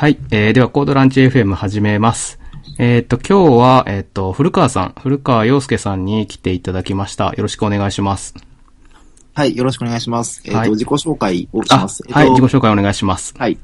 [0.00, 0.18] はい。
[0.30, 2.40] えー、では、コードランチ FM 始めます。
[2.78, 7.34] えっ、と、今日は、えっ、と、古川さん、古川洋介さんに来ていただきました。
[7.34, 8.34] よろしくお願いします。
[9.34, 10.40] はい、よろしくお願いします。
[10.46, 12.02] えっ、と、はい自己紹介をしあます。
[12.06, 13.34] えっ、と、はい、自己紹介お願いします。
[13.36, 13.58] はい。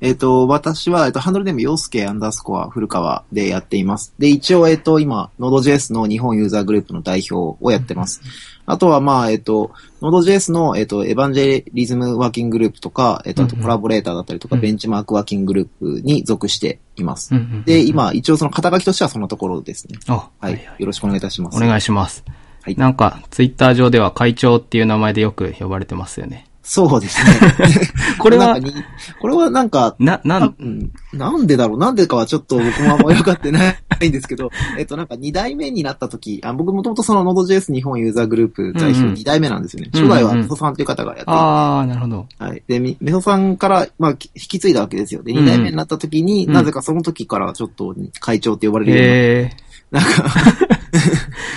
[0.00, 4.12] えっ、と、私は、えっ、と、ハンドルネーム、洋介アンダースコア、古川でやっています。
[4.18, 8.22] で、一応、えっ、と、今、Node.js の日本ユーザーグループの代表をやってます。
[8.66, 9.70] あとは、まあ、えっ、と、
[10.02, 17.34] Node.js の、えっ、と、エヴァンジェリズムワーキンググループとか、えっ、と、あとうんうんコラボレーターだったりとか、うんベンチマークワーキンググループに属しています。
[17.34, 19.98] うんうんうんで、今、一応その肩書きとしてはそのところですね。
[20.08, 20.56] あ、ははいい。
[20.56, 21.56] よろしくお願いいたします。
[21.56, 22.24] お願いします。
[22.62, 26.46] はいなんか、ツイッター上では会長っていう名前でよく呼ばれてますよね。
[26.68, 27.32] そうですね。
[28.18, 28.58] これは
[29.20, 31.78] これはなんか、な、な多ん、分なんでだろう？
[31.78, 33.70] なんでかはちょっと僕もあんま分かってな
[34.00, 39.90] いんですけど、 えっとなんか2代目になった時、あ僕もともとその Node.js 日本ユーザーグループ代うんうん表2代目なんですよね。
[39.94, 42.26] うんうん初代はメソさんという方がやっていて、あー、なるほど。
[42.38, 42.62] はい。
[42.66, 45.22] で、みメソさんから、まあ、き引き継いだわけですよ。
[45.22, 49.50] で、うんうん2代目になった時に、うんなぜかその時からちょっと会長って呼ばれるように
[49.92, 50.30] ななんか、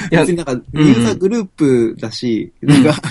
[0.09, 3.02] 別になんか、ユーザーグループだし、なんか、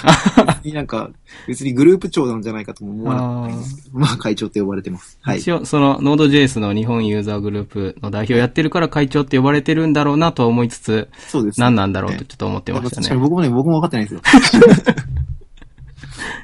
[0.46, 1.10] 別になんか、
[1.46, 5.18] 別にグループ長なんじゃないかとも思わなかったんですけど、まあ会長って呼ばれてます。
[5.24, 5.38] ー、はい。
[5.40, 11.60] 一応、その、Node.js の日本ユーザーグループの代表やってるから会長って呼ばれてるんだろうなとは思いつつ、そうです。
[11.60, 13.08] 何なんだろうとちょっと思ってましたね。
[13.08, 14.20] 確かに僕もね、僕も分かってないですよ。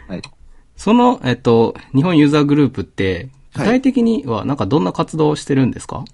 [0.08, 0.22] はい。
[0.76, 6.04] その、えっと、日本ユーザーグループって、具はい体的には、なんかどんな活動をしてるんですか、お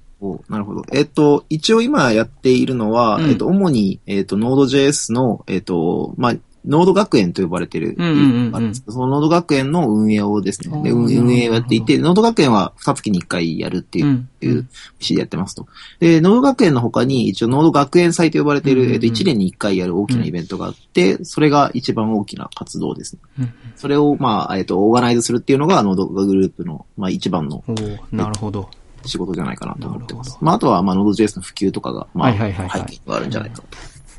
[0.48, 0.84] なるほど。
[0.92, 6.34] えっと、一応今やっているのは、うんえっと、主に、えっと、Node.js の、えっと、まあ、
[6.66, 14.66] Node 学園と呼ばれている、うんうんうんうんその Node 学園の運営をですね、で運運営をやっていて、 Node 学園は2月に1回やるっていう、うんいう
[14.98, 15.66] 石でやってますと。
[15.98, 23.22] で、 Node 学園の他に一応 Node 学園祭と呼ばれている、うんうんうんえっと、1年に1回やる大きなイベントがあって、それが一番大きな活動ですね。
[23.40, 27.64] うんそれを、まあ、えっと、オーガナイズするっていうのが、 Node グループの、まあ、一番の
[28.12, 28.68] なるほど。
[29.10, 33.64] 仕事じゃないかなと思ってますまあ、あとは、まあ、Node.js の普及とかが、まあ、はいはいはいはい背景があるんじゃないかと。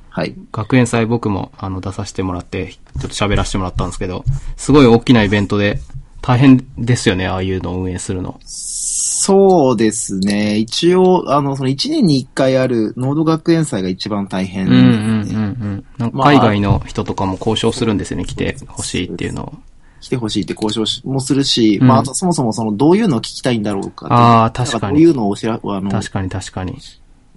[0.09, 0.35] はい。
[0.51, 4.25] 学園祭僕も、あの、出させてもらって、ちょっと喋らせてもらったんですけど、
[4.57, 5.79] すごい大きなイベントで、
[6.21, 8.39] 大変ですよね、ああいうのを運営するの。
[8.43, 10.57] そうですね。
[10.57, 14.83] 一応、あの、その1年に1回あるノード学園祭が一番大変うんうん
[15.99, 16.11] うんうん。
[16.21, 19.53] 海外の人とかも交渉するんですよね、来てほしいっていうのを。
[20.01, 24.97] 来てほしいって交渉しもするし、うんまあ、あとそもそもその、どういうのを聞きたいんだろうかああ、確かに。
[24.97, 26.77] どういうのを知ら、あの、確かに確かに。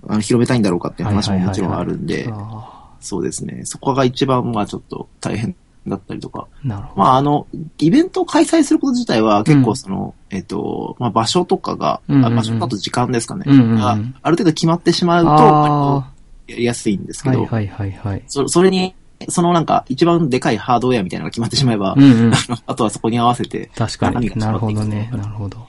[0.08, 3.62] あの広めたいんだろうかっていう話ももちろんあるんで、あそうですね。
[3.64, 5.54] そこが一番、まあちょっと大変
[5.86, 6.46] だったりとか。
[6.64, 7.02] ーなるほど。
[7.02, 7.46] まああの、
[7.78, 16.04] イベントを開催すること自体は結構その、えっと、まあ場所とかが、うんうん場所だと時間ですかね、うんうんうんがある程度決まってしまうと、
[16.46, 18.24] やりやすいんですあ、けど、はいはいはいはい。
[18.26, 18.94] そそれに、
[19.28, 22.32] そのなんか一番でかいハードウェアみたいなのが決まってしまえば、うんうん。
[22.66, 24.30] あとはそこに合わせて、確かに。
[24.36, 25.08] なるほどね。
[25.12, 25.66] なるほど。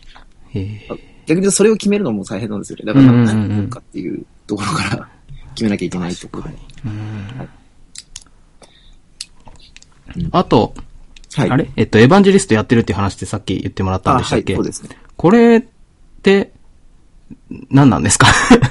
[1.25, 2.85] 逆にそれを決めるのも大変なんですよね。
[2.85, 5.07] だから何をやるかっていうところから
[5.55, 6.45] 決めなきゃいけないところ
[10.31, 10.73] あと、
[11.35, 11.49] はい。
[11.49, 11.69] あれ？
[11.75, 14.89] えっと、エヴァンジェリストやってるっていう話ってさっき言ってもらったんあ、はい、でしたっけそうですね。
[15.17, 15.63] これっ
[16.21, 16.51] て、
[17.69, 18.27] 何なんですか？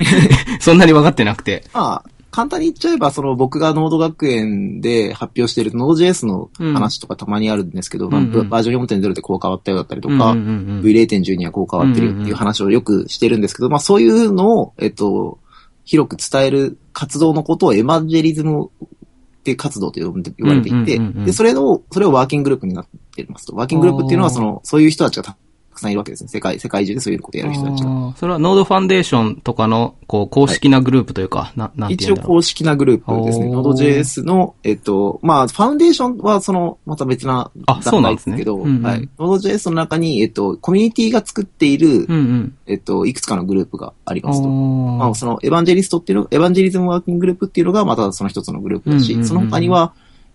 [0.60, 1.64] そんなに分かってなくて。
[1.74, 8.34] まあ、簡単に言っちゃえば、その僕がノード学園で発表している Node.js の話とかたまにあるんですけど、まあうん。
[8.34, 10.30] うんバージョン4.0でこう変わったよだったりとか、うんうんう
[10.80, 15.38] ん V0.10 にはこう変わってるっていう話をよくしてるんですけど、まあそういうのを、えっと、
[15.84, 18.88] 広く伝える活動のことをエマンジェリズムっ
[19.44, 23.54] て活動と呼んで言われていて、うんうんうんうんで、それを、それをワーキンググループになっていますと。
[23.54, 25.36] ワーキンググループっていうのは、その、そういう人たちがた
[25.74, 26.28] くさんいるわけですね。
[26.28, 28.14] 世界、世界中でそういうことをやる人たちが。
[28.16, 32.28] それはノードファンデーションとかの、こう、公式なグループというか、な、なんて一応いうんだろう。
[32.36, 33.46] 公式なグループですね。
[33.48, 39.08] おー Node.js の、えっと、まあ、ファウンデーションはその、また別なあそうなんですねけど、うんうんはい。
[39.18, 42.56] Node.js の中に、えっと、コミュニティが作っている、うんうん。
[42.66, 44.48] えっと、いくつかのグループがありあますと。
[44.48, 49.94] まあ、ーその、エヴァンジェリストっていうの、エヴァンジェリズムワーキンググループっていうのが、またその一つのグループだし、うんうんうんうんその他には、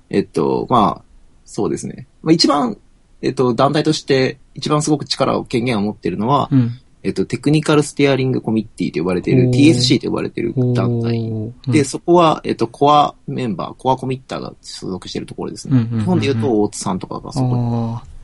[0.10, 1.04] えっと、まあ、
[1.46, 2.08] そうですね。
[2.24, 2.78] まあ、一番、
[3.22, 6.80] えっと、団体として、一番すごく力を、権限を持っているのは、うん。
[7.02, 11.54] えっと、テクニカルステアリングコミッティと呼ばれている TSC と呼ばれている団体。
[11.68, 15.88] で、、そこは、えっと、コアメンバー、コアコミッターが所属しているところですね。
[15.92, 18.20] 日本で言うと、大津さんとかがそこに。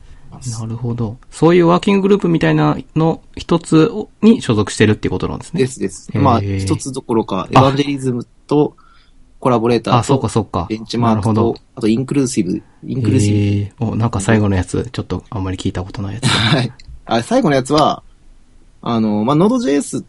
[0.60, 1.16] なるほど。
[1.30, 3.90] そういうワーキンググループみたいなの一つ
[4.20, 5.60] に所属してるっていうことなんですね。
[5.60, 6.10] ですです。
[6.18, 8.76] まあ、一つどころか、エヴァンジェリズムと
[9.40, 10.66] コラボレータあ、そうーと、かそうか。
[10.68, 13.36] ベンチマークなるほどと、あとインクルーシブ、インクルーシブ。
[13.36, 16.28] えー、お、なんか最後のやつ、ちょっとあんまり聞いたことないやつだ。
[16.56, 16.72] はい。
[17.04, 18.02] あ、最後のやつは、
[18.82, 20.04] あの、まあ、Node.js っ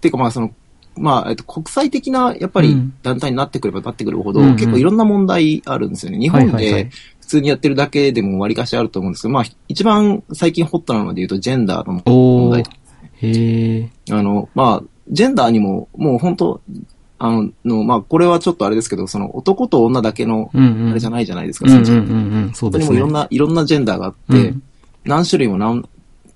[0.00, 0.50] ていうか、まあ、その、
[0.96, 6.18] まあ、えっと、国際的な、やっぱりうん、団体になってくればなってくるほど、うんうん結構いろんな問題あるんですよね。
[6.18, 6.90] 日本で
[7.20, 12.64] 普通にやってるだけでも割かしあると思うんですけど、まあ、一番最近ホットなので言うと、ジェンダーの問題。
[13.16, 13.90] へえ。
[14.10, 16.60] あの、まあ、ジェンダーにも、もう本当
[17.18, 20.50] あの、のまあ、これはちょっとあれですけど、その男と女だけの。
[20.54, 20.58] あ
[20.92, 22.12] れじゃないじゃないですか、うんうんそのうんう
[22.48, 22.52] ん。
[22.54, 22.86] そうですね。
[22.86, 24.62] 本当にもいろんな、いろんなジェンダーがあって、うん
[25.04, 25.86] 何種類も何、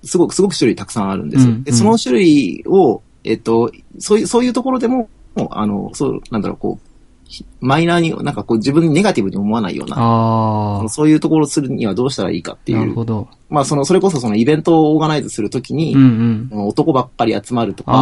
[0.04, 1.52] すごく、すごく種類たくさんあるんですよ。
[1.52, 5.08] うんで、その種類を、えっと、そういう、そういうところでも、
[5.50, 6.88] あの、そう、なんだろう、こう、
[7.28, 10.88] ひマイナーに、なんかこう自分にネガティブに思わないような、ああ。
[10.88, 12.78] そういうところをするにはどうしたらいいかっていう。
[12.78, 13.28] なるほど。
[13.50, 16.66] まあ、その、それこそそのイベントをオーガナイズするときに、うんうん。
[16.68, 17.98] 男ばっかり集まるとか、ば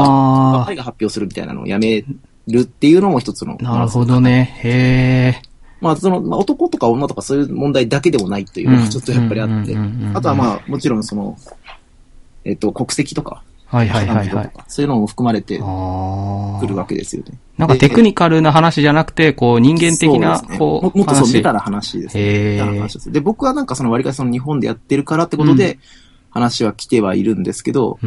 [0.59, 2.05] っあかりが発表するみたいなのをやめ
[2.47, 3.57] るっていうのも一つの。
[3.61, 3.63] あ。
[3.63, 4.59] なるほどね。
[4.63, 5.43] へえ。
[5.81, 9.55] まあ、その、まあ、男とか女とかそういう問題だけでもないというのがちょっとやっぱりあって。
[9.55, 11.37] うんうんうんうんうんあとはまあ、もちろんその、
[12.45, 15.59] えっと、国籍とか、はいはいはいはいそういうのも含まれて。
[15.59, 15.63] く
[16.67, 17.39] るわけですよね。
[17.59, 22.23] なんかテクニカルな話じゃなくて、こう人間的なそうねこう、ももっとそう、話ベタな話ですね。
[22.23, 22.95] へベタなえ話。
[22.95, 23.13] です。
[23.13, 25.79] で、僕はなんかその割りかしその日本でやってるからってことで、
[26.37, 27.99] 話は来てはいるんですけど。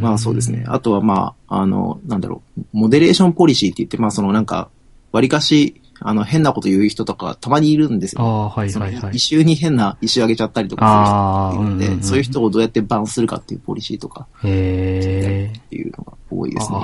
[0.00, 0.64] まあそうですね。
[0.68, 4.68] あとはまあ、あの、なんだろう、モデレーションポリシーって言って、まあそのなんか、
[5.12, 8.22] 割りかし、あの、変なこと言う人とかたまにいるんですよ。
[8.22, 9.18] ああ、はいはいはい異。
[9.18, 15.56] 臭に変な石上げちゃったりとかする人がいるので、うんうんうんそういう人をどうやってバンするかっていうポリシーとかへえ。
[15.56, 16.78] っていうのが多いですね。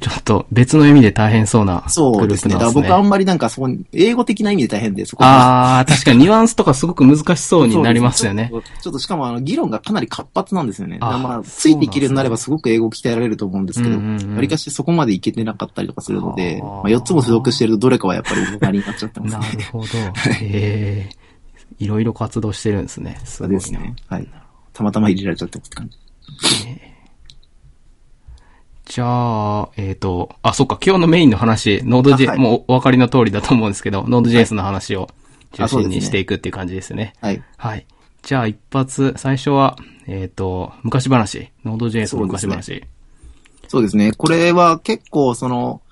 [0.00, 2.54] ちょっと別の意味で大変そうなグそうですね。
[2.54, 8.54] だから僕あんまりなんかそこに、英語的な意味で大変で、そこああ、確かにニュアンスとかすごく難しそうになりますよねち。
[8.54, 10.98] ょっとちょっとしかもあの、議論がかなり活発なんですよね。
[11.00, 19.52] あまあ、ついていけるようになればすごく英語を鍛えられると思うんですけど、うんうんうんわりかしそこまでいけてなかったりとかするので、あーまあ、4つも所属してるとどれかはやっぱり終わりになっちゃってますなね。
[19.52, 19.86] るほど。
[19.86, 21.08] へえ。
[21.78, 23.20] いろいろ活動してるんですね。
[23.24, 23.96] すそうごいなですね。
[24.08, 24.28] はい。
[24.72, 25.98] たまたま入れられちゃったって感じ。
[28.84, 35.10] じゃあ、えっ、と、あ、そっか、今日のメインの話、ノード J、あはいもうお分かりの通りだと思うんですけど、ノード JS の話を
[35.52, 37.12] 中心にしていくっていう感じですね。
[37.20, 37.42] はい。
[37.58, 37.86] はい。
[38.22, 41.50] じゃあ、一発、最初は、えっ、と、昔話。
[41.64, 42.84] ノード JS の昔そう話。
[43.68, 44.12] そうですね。
[44.12, 45.82] これは結構その、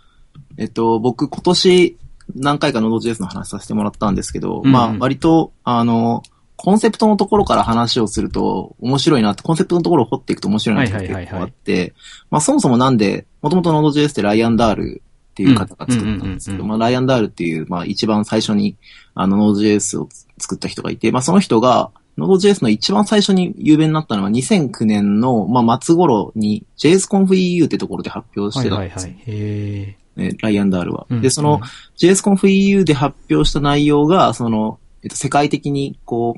[0.57, 1.99] えっと、僕今年
[2.35, 6.23] 何回かノード JS の話させてもらったんですけど、うんうんまあ割と、あの、
[6.57, 11.95] コンセプトのところから話をすると面白いなって、コンセプトのところを掘っていくと面白いなってはいはいはいはい結構あって、
[12.31, 18.77] まあそもそもなんで、もともとノード JS ってライアンダールっていう方が作ったんですけど、まあライアンダールっていう、まあ一番最初に
[19.15, 20.09] あのノード JS を
[20.39, 29.13] 作った人がいて、まあその人が、ノード JS の一番最初に有名になったのは2009年の、まあ、末頃に JSConfEU ってところで発表しはいてたんですよ。
[29.13, 29.97] はいはい。
[30.17, 31.07] へねライアンダールは。
[31.11, 31.61] うんで、その
[31.99, 36.37] JSConfEU で発表した内容が、その、えっと、世界的に、こ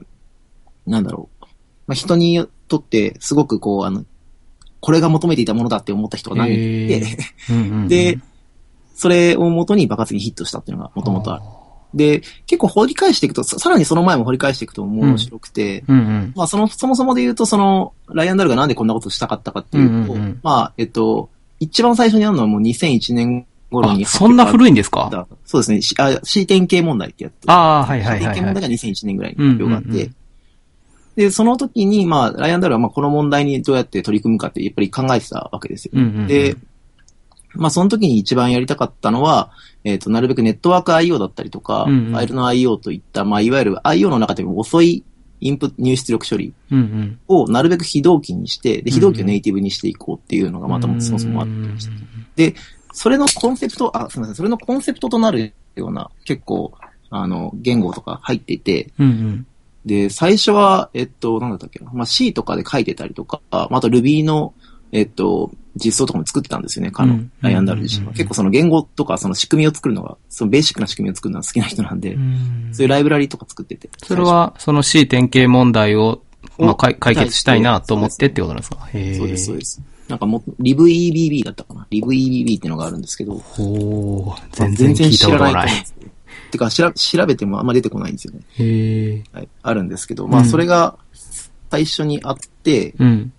[0.87, 1.45] う、なんだろう。
[1.87, 4.05] まあ、人にとって、すごくこう、あの、
[4.81, 8.21] これが求めていたものだって思った人が何人かいて、 で、
[8.95, 11.43] それを元に爆発にヒットしたっていうのが元々ある。
[11.95, 16.33] で、結構掘り返していくと、ささらにその前も掘り返していくと面白くて、うんうん。
[16.37, 25.09] まあ、その、そもそもで言うと、その、ライアンダールがなんでこんなことしたかったかっていうと、うんうんうんまあ、えっと、一番最初にあるのはもう2001年頃あに、そんな古いんですか？
[25.11, 25.83] だそうですね。
[25.83, 27.35] しあ C 点系問題ってやつ。
[27.47, 28.35] ああ、はいはい C はいはい。
[28.35, 30.15] 点系問題が2001年ぐらいに発表があって、うんうんうん
[31.19, 35.91] で、その時に、まあ、ライアンダールは、まあ、この問題にどうやって取り組むかって、やっぱり考えてたわけですよ。
[35.95, 36.57] うんうんうんで、
[37.55, 39.51] まあ、その時に一番やりたかったのは、
[39.83, 45.03] えっ、と、なるべくネットワーク IO だったりとか、うんうんファイルの IO といった、まあ、いわゆる IO の中でも遅い
[45.41, 46.55] インプット入出力処理。
[47.27, 51.93] をなるべく非同期にして、で、非同期をネイティブにしていこうっていうのがまたもそもそもあってました。
[52.37, 52.55] で、
[52.99, 56.73] それのコンセプト、あ、すみません、それのコンセプトとなるような、結構、
[57.11, 59.47] あの、言語とか入っていて、うんうん。
[59.87, 64.53] で、最初は、えっと、なんだったっけな、まあ、C とかで書いてたりとか、まあ、あと Ruby の、
[64.91, 68.11] えっと、実装とかも作ってたんですよね、彼のうん、ライアンダール自身は。
[68.11, 73.89] うん結構その言語とか、その仕組みを作るのが、そのベーシックな仕組みを作るのが好きな人なんで、うんそういうライブラリとか作ってて。
[73.99, 76.21] それは、その C 典型問題を、
[76.59, 78.79] まあ、お解解決したいなと思ってってことなんですか？
[79.17, 79.83] そうです、そうです。
[80.09, 85.67] なんかもう、LibEBB だったかな ?LibEBB っていうのがあるんですけど、ほー、全然聞いた知らことがない。
[85.67, 85.85] ない。
[86.51, 88.41] てか、しら調べてもあんま出てこないんですよね。
[88.59, 89.25] へえ。
[89.33, 89.49] はい。
[89.63, 90.99] あるんですけど、まあ、うんそれが
[91.71, 93.33] 最初にあって、うん。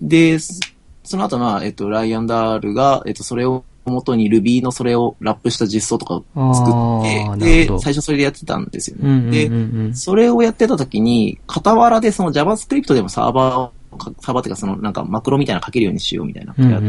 [0.00, 0.60] で、そ
[1.04, 9.30] その後まあ、えっと、ライアンダールが、えっと、それを元に Ruby のそれをラップした実装とかを作あって、で最初それでやってたんですよね。
[9.30, 9.94] で、うん。
[9.94, 13.79] それをやってた時に、傍らでその JavaScript でもサーバー
[14.20, 16.82] サーバーっていうかそのなんかマクロみたいなの書けるようにしようみたいなことやっ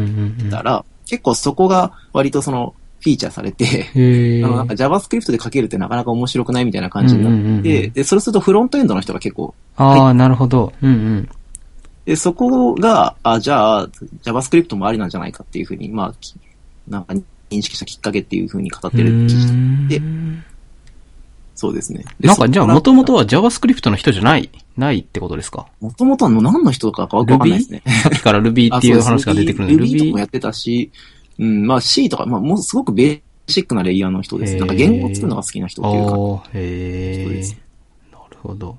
[0.49, 3.89] たら、結構そこが割とそのフィーチャーされて。
[4.45, 10.71] あの、なんか JavaScript で書けるってなかなか面白くないみたいな感じになって、で、それするとフロントエンドの人が結構、ああ、なるほど。
[10.81, 11.29] うんうん。
[12.05, 13.87] で、そこが、あ、じゃあ、
[14.23, 16.35] JavaScript もありなんじゃないかっていうふうに、まあ、き
[16.87, 17.13] なんか
[17.49, 19.47] 認識したきっかけっていうふうに語ってる記事
[19.87, 20.43] で、うん
[21.61, 22.03] そうですね。
[22.19, 25.67] でなんかじゃあ、もともとは、は JavaScript の人じゃない、ないってことですか？
[25.79, 27.83] もともとの何の人かわかんないですね。
[28.01, 30.91] さっきから Ruby っていう話が出てくるんで、Ruby とかも Ruby やってたし、
[31.37, 34.55] うん、まあ C とか、まあもうすごくベーシックなレイヤーの人です。
[34.55, 36.49] なんか言語を作るのが好きな人っていうか。
[36.55, 38.11] へですー。
[38.11, 38.75] なるほど。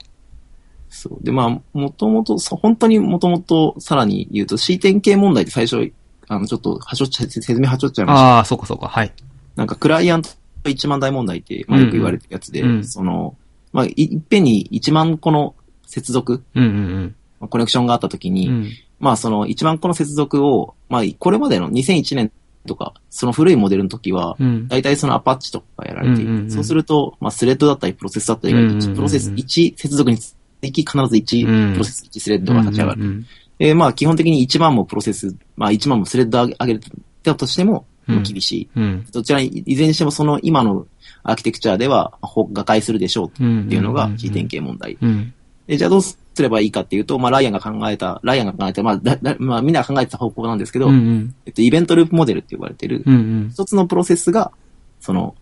[0.91, 1.25] そう。
[1.25, 5.93] で、まあ、もともと、本当にもともとさらに言うと C 点系問題って最初、
[6.27, 8.37] あの、ちょっと、はしょっちゃ、説明はしょっちゃいました。
[8.37, 9.13] ああ、そうかそうか、はい。
[9.55, 10.31] なんかクライアント
[10.71, 13.37] 1万台問題って、まあよく言われてるやつで、うんうんその、
[13.73, 15.55] まあ、いいっぺんに1万個の
[15.87, 18.55] 接続、うんうんまあコネクションがあった時に、うん。
[18.55, 18.71] うん。
[19.01, 22.33] まあその1万個の接続を、まあこれまでの2001年
[22.67, 24.69] とか、その古いモデルの時は、うん。
[24.69, 33.03] 大体そのアパッチとかがやられていて、うんうんうんそうすると、まあスレッドだったりプロセスだったりが、うんうんうんプロセス1接続につき必ずうん1プロセス1スレッドが立ち上がる。
[33.03, 33.27] うんうん
[33.59, 36.81] で、まあ基本的に1万もプロセス、まあ1万もスレッド上げ
[37.23, 38.69] たとしても、うん厳しい。
[38.77, 39.07] うん。
[39.13, 40.87] どちらに、いずれにしてもその今の
[41.23, 43.65] アーキテクチャでは、ほ瓦解するでしょううん。
[43.67, 44.99] っていうのがん C 点系問題。
[45.01, 45.33] うん。
[45.67, 51.35] で、じゃあどうすればいいかっていうと、まあライアンが考えた、ライアンが考えた、まあ、だだまあみんなが考えてた方向なんですけど、うんうん。
[51.47, 53.51] えっと、イベントループモデルって呼ばれてる、うんうん。
[53.51, 54.53] 一つのプロセスが、
[55.01, 55.35] その、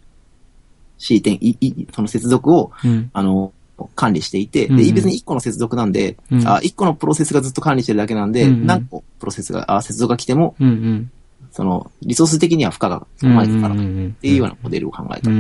[0.99, 3.11] C 点、い、い、その接続を、うん。
[3.13, 3.53] あの、
[3.95, 11.11] 管理していて、で、別に1個の接続なんで、うんあ、1個のプロセスがずっと管理してるだけなんで、うんうん何個プロセスが、あ、接続が来ても、うんうん。
[11.53, 15.31] その、リソース的には負荷がそこまでかからっていうようなモデルを考えた。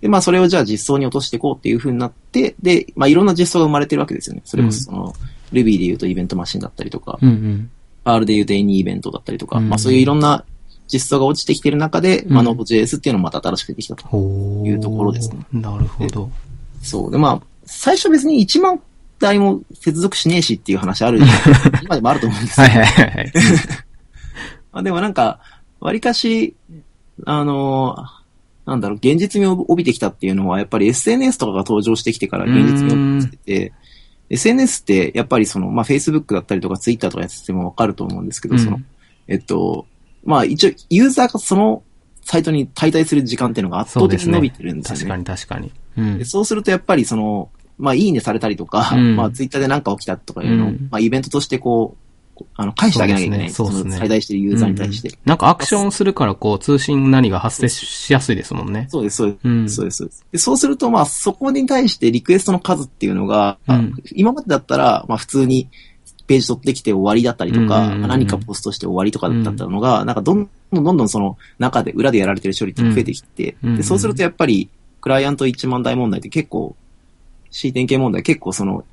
[0.00, 4.42] で、まあ、それをじゃあ実装に落としていこうっていう風になって、で、まあ、いろんな実装が生まれてるわけですよね。
[4.44, 5.14] それこそその、
[5.52, 7.70] Ruby で言うとイベントマシンだったりとか、うんうん。
[8.04, 10.44] R で言うと Any イベントだったりとか、うんまあ、そういういろんな
[10.92, 14.16] 実装が落ちてきてる中で、まあ、うん Node.js っていうのもまた新しく出てきたと。
[14.64, 15.44] いうところですね。
[15.52, 16.30] なるほど。
[16.82, 17.10] そう。
[17.10, 18.80] で、まあ、最初別に1万
[19.18, 21.20] 台も接続しねえしっていう話ある、
[21.84, 22.66] 今でもあると思うんですよ。
[22.66, 23.32] はいはいはいはい。
[24.72, 25.40] まあ、でもなんか、
[25.80, 26.54] 割かし、
[27.24, 28.20] あのー
[28.66, 33.72] なんだろう、現実味を帯びてきたっていうのは、やっぱり SNS とかが登場してきてから現実味を帯びてきてて、
[34.30, 38.86] SNS ってやっぱりその、まあ、Facebook だったりとか Twitter とかやっててもわかると思うんですけど、そのうん、
[39.26, 39.86] えっと、
[40.24, 41.82] まあ一応、ユーザーがその
[42.22, 45.00] サイトに滞在する時間っていうのが圧倒的に伸びてるんですよね。
[45.00, 45.72] 確かに確かに。
[45.98, 46.24] うんで。
[46.24, 52.09] そうするとやっぱりその、まあ、いいねされたりとか、うんまあ、ツイッターで何か起きたとかいうのを、うんまあ、イベントとしてこう、
[52.54, 53.50] あの、返してあげなきゃいけない。
[53.50, 55.08] そうですね最大してるユーザーに対して。
[55.08, 58.86] うんなんかアクションするからこう通信何が発生しやすいですもんね。
[58.90, 59.38] そうです、そうです。
[59.44, 59.70] うん。
[59.70, 60.26] そうです、そうです。
[60.32, 65.68] で、そうすると、まあ、そこに対してリクエストの数っていうのが、うん今までだったら、まあ、普通に
[66.26, 74.68] ページ取ってきて終わりだったりとか、うんうんうんうん何かポストして終わりとかだったのが、なんかどんどんどんどんその中で、裏でやられてる処理って増えてきて、うんうんで、そうするとやっぱり、
[75.00, 76.76] クライアント1万台問題って結構、
[77.50, 78.84] C 点系問題結構その、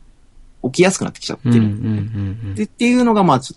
[0.63, 1.55] 起きやすくなってきちゃってる。
[1.55, 1.71] うんうんう
[2.51, 3.53] んでっていうのが、まあ、そ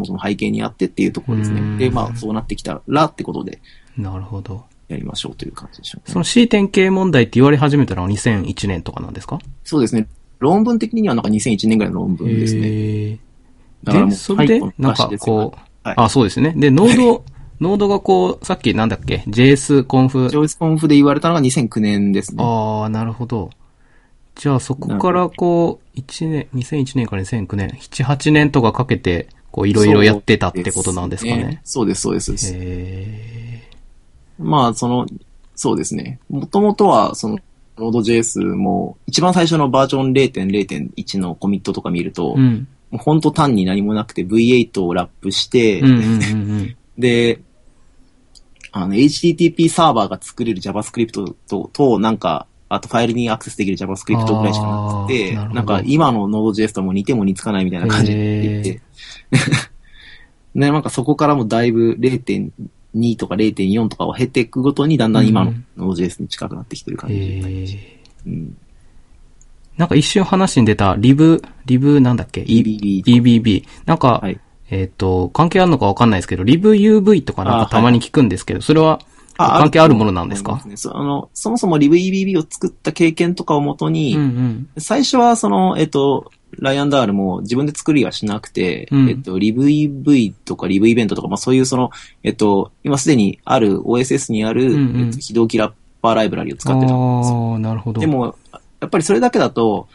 [0.00, 1.60] もそも背景にあってっていうところですね。
[1.60, 3.60] うんで、まあ、そうなってきたらってことで
[3.98, 4.04] うん。
[4.04, 4.64] なるほど。
[4.88, 6.12] やりましょうという感じでしょうね。
[6.12, 9.38] その C 点系問題って言われ始めたのは2001年とかなんですか？
[9.64, 10.06] そうですね。
[10.38, 12.60] 論文的にはなんか2001年ぐらいの論文ですね。
[12.64, 13.18] へー
[13.84, 16.54] だからもうで、それでなんかこう、はいあ、そうですね。
[16.56, 17.24] で、ノード、
[17.60, 22.42] ノードがこう、さっきなんだっけ ?JS コンフジョイスコンフで言われたのが2009年ですね。
[22.42, 23.50] ああ、なるほど。
[24.34, 31.60] じゃあそこからこう、1年、2001年から2009年、7、8年とかかけて、こういろいろやってたってことなんですかね。
[31.64, 32.52] そうです、そうです。
[32.56, 33.62] へ
[34.38, 35.06] まあ、その、
[35.54, 36.18] そうですね。
[36.28, 37.38] もともとは、その、
[37.76, 42.68] Node.js も、一番最初のバージョン0.0.1のコミットとか見ると、ーうん。
[42.90, 46.06] もう本当単に何もなくて V8 をラップして、うんうんうんう
[46.62, 46.76] ん。
[46.98, 47.40] で、
[48.72, 58.80] あの、HTTP サーバーが作れる JavaScript と、と、なんか、あとファイルにアクセスできる JavaScript ぐらいしかなくて、ななんか今の Node.js とも似ても似つかないみたいな感じで言って、
[60.54, 67.80] ね、なんかそこからもだいぶ0.2とか0.4とかを経ていくごとにだんだん今の Node.js に近くなってきてる感じで。
[69.76, 73.64] なんか一瞬話に出た、リブ、リブなんだっけ？EBB EBB。
[73.86, 74.38] なんか、はい。
[74.70, 80.62] えっ、と、関係あるのかわかんないですけど、リブ UV とかなんかたまに聞くんですけど、それはあ関係あるものなんですか？
[80.66, 84.68] ねそあの、そもそも LibEBB を作った経験とかをもとに、うんうん。
[84.78, 91.90] 最初はその、えっと、ライアンダールも自分で作りはしなくて、うんえっと、LibEV とか Liv イベントとか、まあそういうその、
[92.22, 97.52] えっと、今すでにある OSS にある、うんうんえっと、非同期ラッパーライブラリを使ってたんですよ。
[97.52, 98.00] ああ、なるほど。
[98.00, 98.36] で、も、
[98.80, 99.88] やっぱりそれだけだと、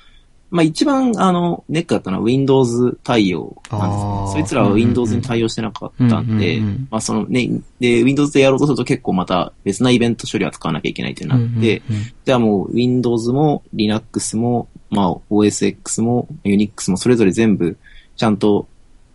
[0.51, 4.31] まあ一番あの、ネックだったのは Windows 対応なんですね。
[4.33, 6.87] そいつらは Windows に対応してなかったんで、うんうんうん。
[6.89, 11.81] まあそのね、で、Windows でやろうとすると結構また別なイベント処理は使わなきゃいけないってなって、うんうんうん。
[12.25, 17.77] じゃあもう Windows も Linux も、まあ OSX も Unix もそれぞれ全部
[18.17, 18.67] ちゃんと、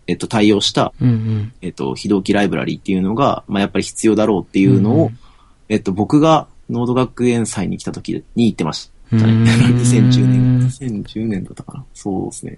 [0.07, 1.53] えっと、対応した、うんうん。
[1.61, 5.19] えっと、非同期ライブラリっていうのが、まあやっぱり必要だろうっていうのを、うんうん。
[5.67, 11.85] えっと、僕がノード学園祭に来た時に行ってました 2010年、2010年だったかな。
[11.93, 12.57] そうですね。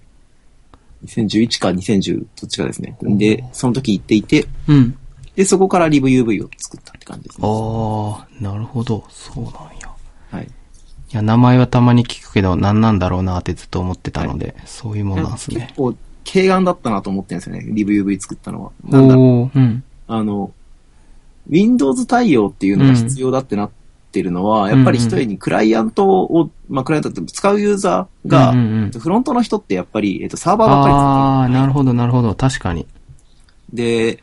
[1.04, 2.96] 2011か2010、どっちかですね。
[3.02, 4.96] で、その時行っていて、うん。
[5.36, 7.46] で、そこからリブ UV を作ったって感じですね。
[7.46, 9.04] ああ、なるほど。
[9.08, 9.88] そうなんや。
[10.30, 10.44] はい。
[10.44, 10.48] い
[11.12, 15.74] や、名前はたまに聞くけど、何なんだろうなってずっと思ってたので、そういうもんなんですね結。
[15.74, 15.94] 構、
[16.30, 17.64] 軽眼だったなと思ってるんですよね。
[17.68, 18.72] リブ UV 作ったのは。
[18.84, 19.84] なんだろううん。
[20.08, 20.52] あの、
[21.48, 23.70] Windows 対応っていうのが必要だってなっ
[24.18, 28.52] てるのは、やっぱり一重にクライアントを、まあ、クライアントって使うユーザーが、
[28.98, 32.34] フロントの人ってやっぱり、えっと、サーバーばっかり使ってるああ、なるほど、なるほど。
[32.34, 32.86] 確かに。
[33.72, 34.22] で、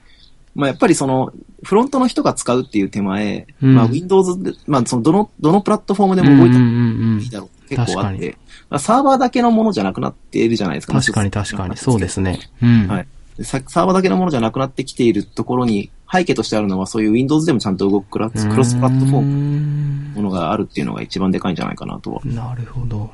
[0.53, 1.31] まあ、やっぱりその、
[1.63, 7.55] フロントの人が使うっていう手前、うんまあ、Windows で、まあ、その、どの、どのプラットフォームでも動いたらいいだろう。
[7.67, 8.37] 結構あって、
[8.69, 10.93] まあサーバーだけのものじゃなくなっているじゃないですか。
[10.93, 11.77] 確かに確かに。
[11.77, 12.39] そうですね。
[12.61, 12.87] うん。
[12.87, 13.07] はい。
[13.43, 22.21] サーバーだけのものじゃなくなってきているところに、背景としてあるのは、そういう Windows でもちゃんと動くクラクロスプラットフォームムものがあるっていうのが一番でかいんじゃないかなとは。
[22.23, 23.11] なるほど。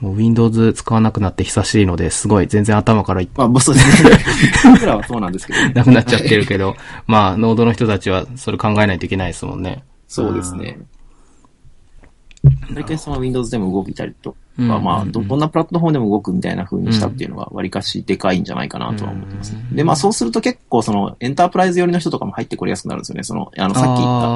[0.00, 4.10] もう Windows 使わなくなって久しいので、すごい全然頭からいまあ、そうですね。
[4.72, 5.72] 僕らはそうなんですけど、ね。
[5.74, 6.74] なくなっちゃってるけど、
[7.06, 9.84] まあ、ノードの人たちはそれ考えないといけないですもんね。
[10.08, 10.78] そうですね。
[12.74, 19.66] 大体その Windows でも動いたりとか、うんまあ、ど、うんどんなプラットフォームでも動くみたいな風にしたっていうのが割かしでかいんじゃないかなとは思ってますね。
[19.70, 23.24] うんで、まあそうすると結構そのエンタープライズ寄りの人とかも入ってこれやすくなるんですよね。
[23.24, 24.28] その、あの、さっき言った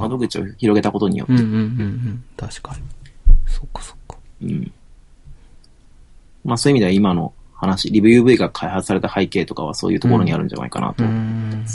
[0.00, 1.34] 窓口を広げたことによって。
[1.34, 2.24] うんうんうんうん。
[2.36, 2.80] 確かに。
[3.46, 4.16] そっかそっか。
[4.42, 4.72] うん。
[6.44, 11.04] まあそういう意味では今の話、リブ UV が開発された背景とかはそういうところにあるんじゃないかなと。
[11.04, 11.66] うーん。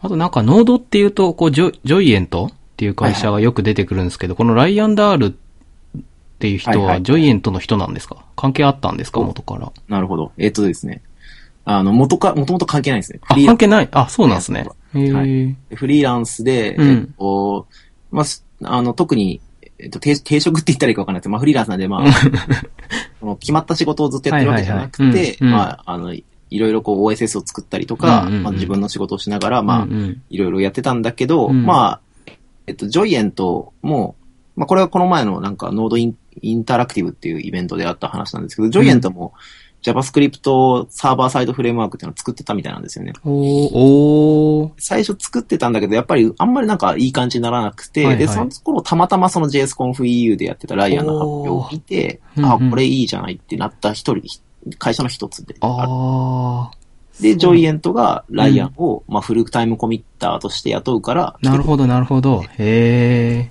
[0.00, 2.50] あとなんか、ノードっていうと、こう、ジョジョイエント
[2.82, 5.32] っていう会社がよく出てくるんですけど、このライアンダールっ
[6.40, 7.02] ていう人は、はいはい。
[7.04, 8.24] ジョイエントの人なんですか？
[8.34, 9.20] 関係あったんですか？
[9.20, 9.70] お元から。
[9.86, 10.32] なるほど。
[10.36, 11.00] えっ、とですね。
[11.64, 13.20] あの、元か、もともと関係ないですね。
[13.22, 13.88] あ、関係ない？
[13.92, 14.66] あ、そうなんですね。
[14.92, 15.76] はい。
[15.76, 16.88] フリーランスで、うん。
[16.88, 17.68] えっと、
[18.10, 19.40] まあ、すあの、特に、
[19.78, 21.24] えっと、定定職って言ったらいいかわかんないです。
[21.26, 22.06] けど、まあ、フリーランスなんで、まあ、
[23.20, 29.88] その決まった仕事をずっとやってるわけじゃなくて、まあ、あの、いろいろこう OSS を作ったりとか、まあ、自分の仕事をしながら、まあ、
[30.30, 31.64] いろいろやってたんだけど、うん。
[31.64, 32.00] まあ、
[32.66, 34.16] えっと、 Joyent も、
[34.56, 39.34] まあ、これはこの前のなんか、 Node in Interactive っていうイベントであった話なんですけど、 Joyent も
[39.82, 43.12] JavaScript サーバーサイドフレームワークっていうのを作ってたみたいなんですよね。
[43.24, 54.22] おー、おー、最初作ってたんだけど、やっぱりあんまりなんかいい感じにならなくて、はいはいで、その頃たまたまその JSConfEU でやってたライアンの発表を見て、あ、これいいじゃないってなった一人、
[54.78, 55.72] 会社の一つである。
[55.88, 56.70] あ
[57.22, 62.42] で、ジョイエントがライアンを、まあ、フルタイムコミッターとして雇うから、ー、なるほど、なるほど。
[62.58, 63.50] へえ。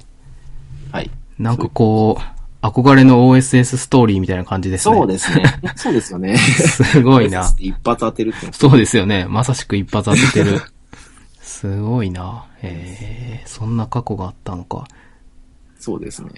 [0.91, 1.09] はい。
[1.39, 4.95] なんかこう、憧れの OSS ストーリーみたいな感じですね。
[4.95, 5.43] そうですね。
[5.75, 6.37] そうですよね。
[6.37, 7.51] すごいな。
[7.57, 9.25] 一発当てるってそうですよね。
[9.27, 10.61] まさしく一発当ててる。
[11.41, 12.45] すごいな。
[12.61, 14.85] へえ、そんな過去があったのか。
[15.79, 16.29] そうですね。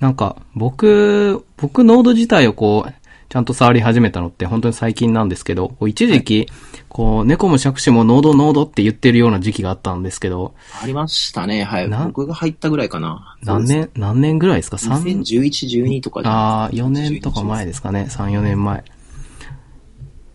[0.00, 2.92] なんか、僕、僕ノード自体をこう、
[3.30, 6.48] ちゃんと触り始めたのって本当に最近なんですけど、一時期、
[6.88, 11.62] こう、猫も杓子もノードノードって言ってるような時期があったんですけど、ありましたね。
[11.62, 11.88] はい。
[11.88, 13.36] な僕が入ったぐらいかな。
[13.44, 14.78] 何年、何年ぐらいですか？
[14.78, 18.06] そうです ?2011、12とかああ、ないですか4年とか前ですかね。
[18.10, 18.82] 3、4年前。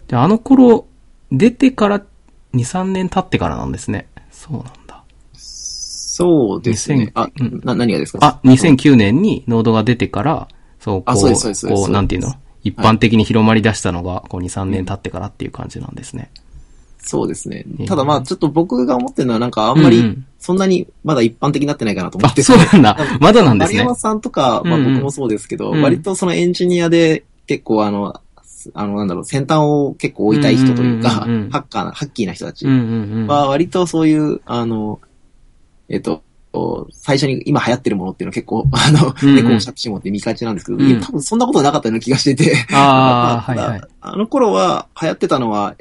[0.07, 0.87] で、あの頃、
[1.33, 2.05] 出てから2、
[2.53, 4.07] 3年経ってからなんですね。
[4.31, 5.03] そうなんだ。
[5.33, 7.11] そうですね。
[7.13, 8.25] 2000あ、うんな、何がですか？
[8.25, 10.47] あ、2009年にノードが出てから、
[10.79, 12.33] そう、こうこう、なんていうの？
[12.65, 16.31] 一般的に広まり出したのが、こう2、3年経ってからっていう感じなんですね。
[16.97, 17.85] そうですねうん。
[17.85, 22.97] ただまあ、ちょっと僕が思ってるのはなんかあんまりうんうん、そんなにまだ一般的になってないかなと思あっ、ててそうなんだ。
[23.21, 23.95] まだなんですね丸山。
[23.95, 28.19] さんとか、まあうんうん僕もそうですけど、うん割とそのエンジニアで結構あの、
[28.73, 33.27] あの、なんだろう、先端を結構追いたい人というか、うんうんうんうんハッカーな、ハッキーな人たちうんうんうん。
[33.27, 34.99] は割とそういう、あの、
[35.89, 36.23] えっと、
[36.91, 43.81] 最初に今流行ってるものっていうのは結構、 あの、うんうん猫を借子もって見がちなんですけど、うん多分そんなことなかったような気がしてて、あ いはい。
[44.01, 45.75] あの頃は流行ってたのは、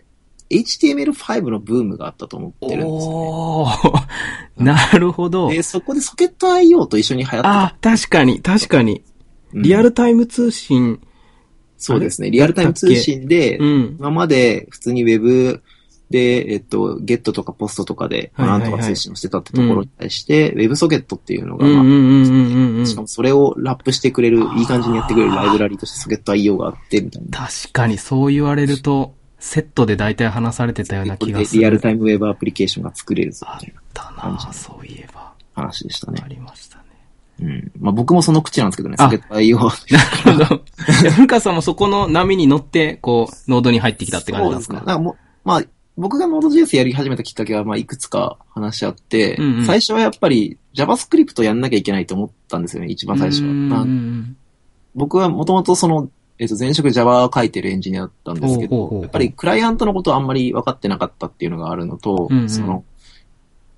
[0.51, 3.19] HTML5 のブームがあったと思ってるんですよね。
[3.19, 4.05] おー、
[4.63, 5.51] なるほど。
[5.51, 7.63] で、そこでソケット IO と一緒に流行ってた。
[7.63, 9.03] あ、確かに、確かに。
[9.53, 10.99] うんリアルタイム通信、
[11.77, 12.31] そうですね。
[12.31, 13.97] リアルタイム通信で、うん。
[13.99, 15.63] 今まで普通にウェブ
[16.15, 21.67] で、えっと、ゲットとかポストとかで、なんとか通信をしてたってところに対して、ウェブソケットっていうのが、
[22.87, 27.49] しかもそれをラップしてくれる、いい感じにやってくれるライブラリとしてソケット IO があって、みたいな。
[27.49, 35.33] 確かにそう言われると、セットで大体話されてたような気がすリアルタイムウェブアプリケーションが作れるぞ、あっみたいなたなそういえば。
[35.55, 36.29] 話でしたねあ。
[36.29, 36.85] りましたね。
[37.41, 37.73] うん。
[37.81, 39.57] まあ僕もその口なんですけどね、あソケット IO。
[39.57, 40.63] なるほど。
[41.11, 44.79] 古川さんもそこの波に乗って、こう、ノードに入ってきたって感じなんですか？
[44.79, 44.93] そうですね。
[44.93, 45.63] なんかもう、まあ、
[45.97, 49.65] 僕が Node.js やり始めたきっかけは、まあ、いくつか話し合って、うんうん。
[49.65, 53.87] 最初はやっぱり JavaScript やんなきゃいけないと思ったんですよね、一番最初は。
[54.95, 62.51] 僕はもともとその、えっ、と、前職 Java を書いてるエンジニアだったんですけど、やっぱりクライアントのことをあんまり分かってなかったっていうのがあるのと、うんうん。
[62.51, 62.85] その、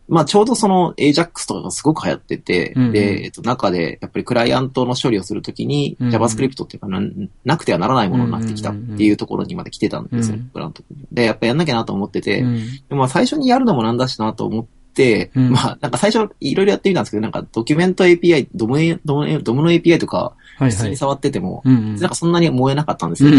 [0.08, 2.92] まあちょうどその Ajax とかがすごく流行ってて、うんうん。
[2.92, 7.00] で、えっ、と、中でやっぱりクライアントの処理をするときに、JavaScript っていうかな、
[7.44, 10.38] なくてはならないものになってきたっていうところにまで来てたんですよ、
[11.12, 12.56] で、やっぱやんなきゃなと思ってて、うん。
[12.56, 15.50] でもまあ最初にやるのもなんだしなと思って、うん。
[15.50, 20.34] まあなんか最初いろいろやってみたんですけど、なんかドキュメント API、ドムネ、ドムネ、ドムの API とか。
[20.58, 23.30] 普通に触ってても、なんかそんなに燃えなかったんですよ。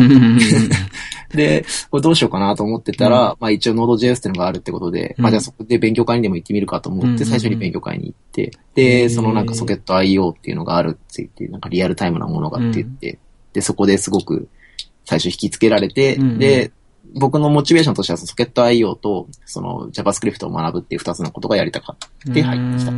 [1.33, 5.23] で、これどうしようかなと思ってたら、まあ一応 Node.js っていうのがあるってことで、うん。
[5.23, 9.09] まあじゃあそこで勉強会にでも行ってみるかと思って、最初に勉強会に行って、へで、ー。
[9.09, 13.19] そのなんかソケット IO っていうのがあるって言って、なんかリアルタイムなものがって言って、
[13.53, 14.47] で、そこですごく
[15.05, 16.71] 最初引きつけられて、で、
[17.15, 22.31] 僕のモチベーションとしてはソケット IO とその JavaScript を学ぶっていう二つのことがやりたかった。
[22.31, 22.91] で、入ってきた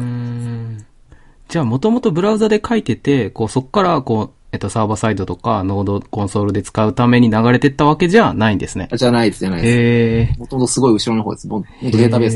[1.49, 8.87] じゃあ、もともとブラウザで書いてて、こう、そこから、こう、えっと、サーバーサイドとか、ノードコンソールで使うために流れてったわけじゃないんですね。
[8.95, 10.39] じゃないです、じゃないです。
[10.39, 11.47] もともとすごい後ろの方です。
[11.47, 12.29] もデータベー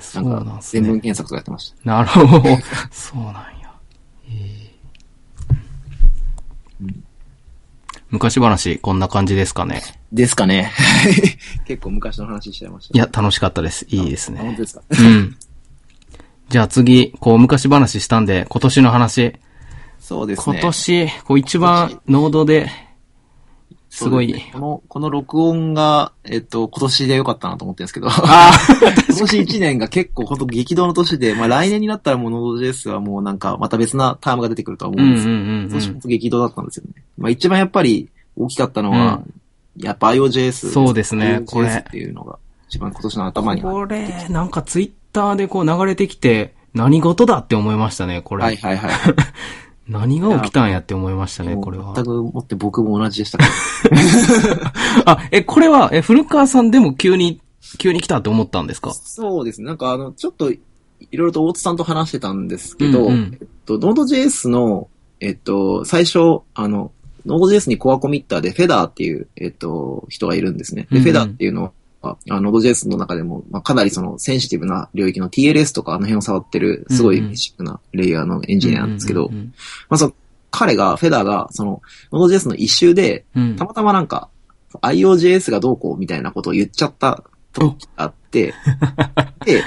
[0.00, 1.90] スとか、ななんんか全文検索とかやってました。
[1.90, 2.42] なるほど。
[2.90, 3.40] そうなんや。
[4.30, 6.94] へー
[8.10, 9.82] 昔話、こんな感じですかね。
[10.12, 10.72] ですかね。
[11.66, 12.96] 結構昔の話しちゃいました。
[12.96, 13.86] いや、楽しかったです。
[13.90, 14.38] いいですね。
[14.40, 14.82] あ本当ですか？
[14.90, 15.36] うん。
[16.48, 19.34] じゃあ次、こう、昔話したんで、今年の話。
[20.00, 20.56] そうですね。
[20.58, 22.70] 今年、こう、一番、ノードで、
[23.90, 24.32] すごい。
[24.32, 28.52] ねこの、この録音が、えっと、今年でよかったなと思ってるんですけど、あ
[29.08, 36.00] 今年1年が結構本当激動の年で、まあ来年になったらもう Node.js はもうなんかまた別なタームが出てくるとは思ううんんですけど、うんうんう今年本ん。
[36.00, 37.02] 当激動だったんですよね。
[37.16, 39.22] まあ一番やっぱり大きかったのは、
[39.76, 40.70] やっぱ IOJS。
[40.70, 48.44] そうですねこれっていうのが一番今年の頭にあこれ、なんかツイッターでこう流れてきて、何事だって思いましたね、これ。
[48.44, 48.92] はいはいはい。
[49.88, 51.92] 何が起きたんやって思いましたね、これは。
[51.94, 54.72] 全くもって僕も同じでしたから。
[55.12, 57.40] あ、え、これは、え、古川さんでも急に、
[57.78, 58.92] 急に来たって思ったんですか？
[58.92, 59.66] そうですね。
[59.66, 60.60] なんかあの、ちょっと、いろ
[61.10, 64.88] いろと大津さんと話してたんですけど、うんうんえっと、Node.js の、
[65.20, 66.18] えっと、最初、
[66.54, 66.92] あの、
[67.26, 70.82] Node.js にコアコミッターでフェダーっていう、えっと、人がいるんですね。
[70.82, 79.30] で、うんうんフェダーっていうのは、あ Node.js の中でも、まあ、かなりそのセンシティブな領域の TLS とかあの辺を触ってる、すごいベーシックなレイヤーのエンジニアなんですけど、
[79.88, 80.14] まあ、その、
[80.50, 81.82] 彼が、フェダーが、その、
[82.12, 83.24] Node.js の一周で、
[83.56, 84.28] たまたまなんか、
[84.82, 88.54] IOJS がどうこうみたいなことを言っちゃった時があって、
[89.46, 89.62] で、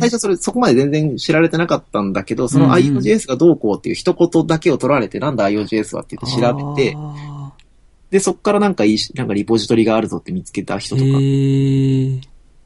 [0.00, 7.14] 最初それ、そこまで全然知られてなかったんだけど、その IOJS がどうこうっていう一言だけを取られて、なんだ IOJS はって言って調べて、あ
[8.10, 11.08] で、そこからなんかいいし、なんかリポジトリがあるぞって見つけた人とか、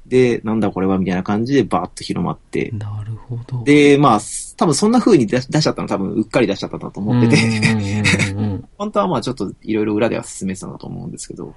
[0.06, 3.64] で、なんだこれはみたいな感じでバーッと広まって、なるほど。
[3.64, 4.20] で、まあ、
[4.56, 5.88] 多分そんな風に出し出しちゃったの。
[5.88, 7.36] 多分うっかり出しちゃったんだと思ってて、
[8.78, 11.54] 本当はまあちょっといろいろ裏では進めてたんだと思うんですけど、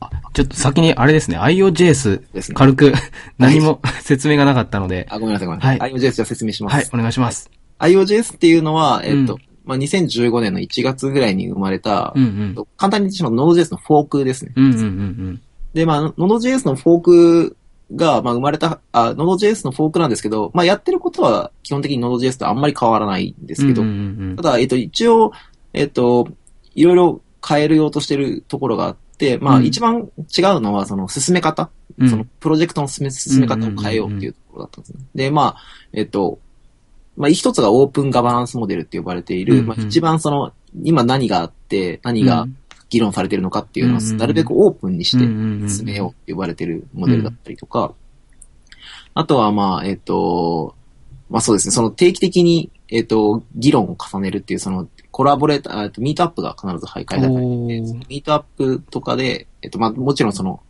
[0.00, 2.54] あちょっと先にあれですね、IOJS ですね。
[2.54, 2.92] 軽く
[3.38, 5.78] 何も 説明がなかったので、あ、ごめんなさいごめんなさい。
[5.78, 5.92] はい。
[5.92, 6.74] IOJS じゃあ説明します。
[6.74, 7.50] はい、お願いします。
[7.78, 12.66] IOJS っていうのは、えっと、うんまあ、2015年の1月ぐらいに生まれた、うんうん。
[12.78, 14.52] 簡単に言ってしまうと Node.js のフォークですね。
[14.56, 15.42] うんうんうん
[15.74, 17.56] で、まあ、Node.js のフォーク
[17.94, 23.68] が、まあ、生まれた、あ、Node.js のフォークなんですけど、まあ、やってることは基本的に Node.js とあんまり変わらないんですうん。
[23.68, 23.92] けど、うんう
[24.32, 25.32] んただ、えっと、一応、
[25.74, 26.26] えっと、
[26.74, 31.70] いろいろ変えるようとしてるところがあって、まあ、うん一番違うのは、その、進め方。
[31.98, 35.00] うんその、プロジェクトの進め、進め方を変えようっていうところだったんですね。
[35.14, 35.56] で、まあ、
[35.92, 36.38] えっと、
[37.18, 39.66] まあ、一つがオープンガバナンスモデルって呼ばれている、うんうん。
[39.66, 40.52] まあ、一番その、
[40.82, 42.46] 今何があって、何が
[42.88, 45.24] 議論されているのかっていうのを、うんうんなるべくオープンにして
[45.68, 47.92] 進めようって呼ばれているモデルだったりとか、
[49.14, 50.76] あとは、まあ、えっと、
[51.28, 57.94] まあそうですね、その定期的に、えっと、議論を重ねるっていう、その、コラボレーター、えっとミートアップが必ず開催されておて、ー。
[58.08, 60.62] ミートアップとかで、えっと、まあもちろんその、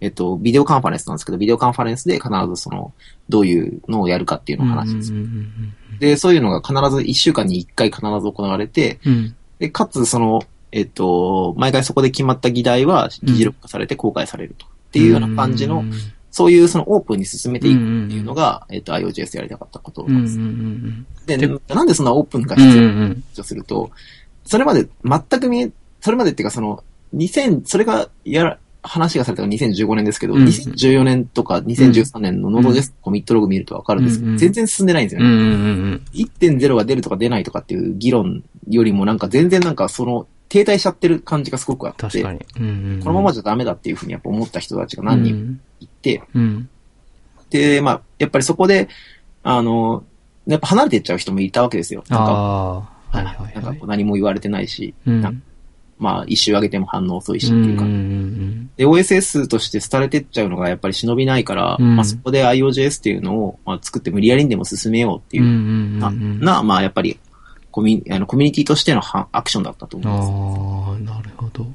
[0.00, 2.92] えっと、ビデオカンファレンスなんですけど、ビデオカンファレンスで必ずその、
[3.28, 5.12] どういうのをやるかっていうのを話す。
[5.12, 14.66] うんうんで、そういうのが必ず1週間に1回必ず行われて、うんうんで、かつその、えっと、毎回そこで決まった議題は議事録化されて公開されると。
[14.66, 15.92] っていうような感じの、うん
[16.30, 20.38] そういうそのオープンに進めていくっていうのが、えっと、IOJS やりたかったことなんです。
[20.38, 23.90] うんで、でなんでそんなオープンが必要うんとすると、
[24.44, 26.84] それまで全く見え、それまでっていうかその、
[27.14, 28.58] 2000、それがやら、
[28.88, 35.28] 話がされたのが2015年ですけど、うん2014年とか2013年の Node.js コミットログ見るとわかるんですけど、うんうん全然進んでないんですよね。
[35.28, 35.46] うんうんう
[35.94, 42.22] ん1.0が出るとか出ないとかっていう議論よりもなんか全然なんかその停滞しちゃってる感じがすごくあって。
[42.22, 46.68] うんうんうんこのままじゃダメだっていうふうにやっぱ思った人たちが何人もいて、うん。
[47.50, 48.88] で、まあ、やっぱりそこで、
[49.42, 50.04] あの、
[50.46, 52.02] やっぱ離れていっちゃう人もいたわけですよ。
[52.08, 52.36] なんか、あ
[53.12, 53.86] あ、はいはいはいなんか。
[53.86, 55.20] 何も言われてないし、うん。
[55.20, 55.40] なんか
[55.98, 57.84] まあ、一周上げても反応遅いしうんっていうか。
[57.84, 65.98] うんで、OSS として廃れてっちゃうのがやっぱり忍びないから、うんまあそこで IOJS っていうのを、まあ、作って無理やりにでも進めようっていうう、ん。
[65.98, 66.40] な、うんうんうん。
[66.40, 67.18] なまあやっぱり
[67.70, 70.22] コミュニあのコミュニティとしてのはアクションだったと思いま
[70.96, 71.10] す。
[71.10, 71.66] ああ、なるほど。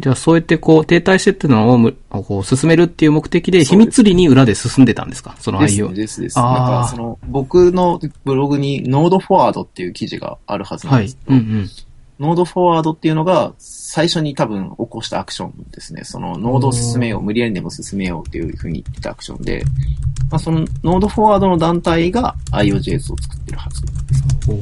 [0.00, 5.36] じゃあ、そうやってこう、停滞してってのをむ、こう、進めるっていう目的で、秘密裏に裏で進んでたんですか？
[5.38, 5.94] そのです IO ね、。
[5.96, 6.38] ですです。
[6.38, 11.18] あーなんかその、僕のブログに Node Forward っていう記事があるはずなんはいです。
[11.26, 11.68] けど、うんうん。
[12.22, 16.04] Node Forward っていうのが最初に多分起こしたアクションですね。
[16.04, 19.64] その、ノードを進めよう、無理やりでも進めようっていうふうに言ってたアクションで、
[20.30, 23.82] まあ、その、 Node Forward の団体が io.js を作ってるはず。
[24.48, 24.56] おー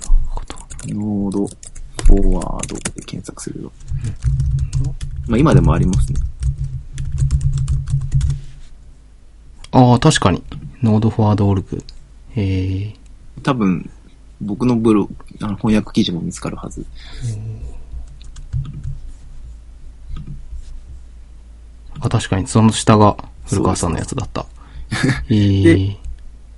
[0.00, 0.94] なるほど。
[0.94, 3.72] Node Forward で検索すると。
[5.26, 6.20] まあ、今でもありますね。
[9.72, 10.44] ああ、確かに。
[10.82, 11.82] Node For ward org。
[12.30, 12.94] へえ。
[13.42, 13.90] 多分、
[14.40, 16.84] 僕のブログ、あの翻訳記事も見つかるはず。
[22.00, 24.46] あ、確かに、その下が古川さんのやつだった。
[25.28, 25.96] へえ。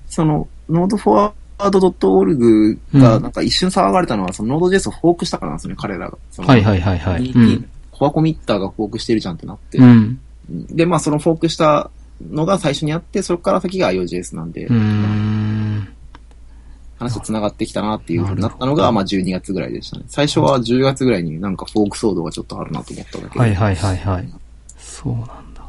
[0.09, 6.19] その、ノードフォワード .org がうんなんか一瞬騒がれたのは、そのノード JS をフォークしたからなんですよね、彼らが。
[6.39, 7.31] はいはいはいはい。
[7.31, 7.71] うん。
[7.93, 9.79] コアコミッターがフォークしてるじゃんってなって。
[9.79, 10.21] うん。
[10.49, 11.91] で、まあそのフォークした
[12.31, 15.89] のが最初にあって、そこから先が IOJS なんで、うーん。
[16.99, 20.05] 話と繋がってきたなっていう風になったのが、まあ12月ぐらいでしたね。
[20.09, 23.39] 最初は10月ぐらいになんかフォーク騒動がちょっとあるなと思っただけで。
[23.41, 24.29] はいはいはいはい。
[24.79, 25.63] そうなんだ。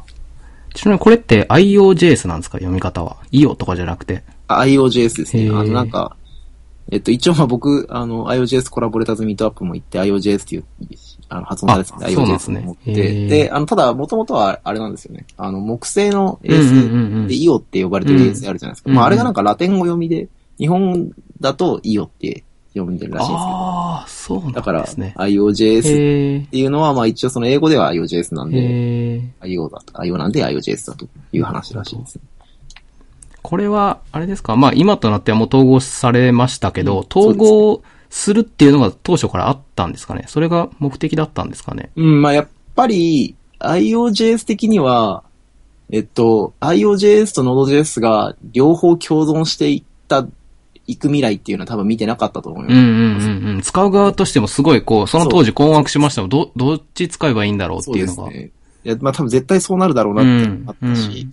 [0.74, 2.58] ちなみにこれって IOJS なんですか？
[2.58, 4.22] 読み方は？IO とかじゃなくて？
[4.48, 5.48] あ IOJS ですね。
[5.50, 6.16] あのなんか、
[6.92, 10.64] えっと、一応まあ僕、あの、IOJS コラボレーターズミートアップも行って IOJS っていう、
[11.28, 15.24] あの、発音です IOJS ねを持っへーて、で、あの、ただ、もともとはあれなんですよね。
[15.36, 18.90] あの、木製のうんうんうんうん AS で IO って呼ばれてる AS あるじゃないですか。
[18.90, 20.26] うんまあ、あれがなんかラテン語読みで、
[20.60, 22.44] 日本だと IO って
[22.74, 23.56] 読んでるらしいんですけど。
[23.56, 25.14] ああ、そうなんだから、ですね。
[25.16, 26.40] IOJS っへえ。
[26.40, 29.22] ていうのは、まあ一応その英語では IOJS なんで。
[29.40, 32.22] IO だと、IO なんで IOJS だという話らしいですね。
[33.42, 34.54] これは、あれですか？
[34.54, 40.24] まあ今となってはもう統合されましたけど、うん統合するっていうのが当初からあったんですかね？
[40.26, 41.90] それが目的だったんですかね？
[41.96, 45.22] うん、まあやっぱり IOJS 的には、
[45.90, 50.26] えっと、IOJS と Node.js が両方共存していった、
[50.90, 52.74] いく未来っていうのは多分見てなかったと思います。
[52.74, 53.60] うんうんうんうん。
[53.62, 58.28] 使う側としてもすごいこう、その当時困惑しましたもんど、どっち使えばいいんだろうってそういうのが。
[58.30, 58.50] ですね。
[58.84, 61.28] いや、まあ多分絶対そうなるだろうなってあったし、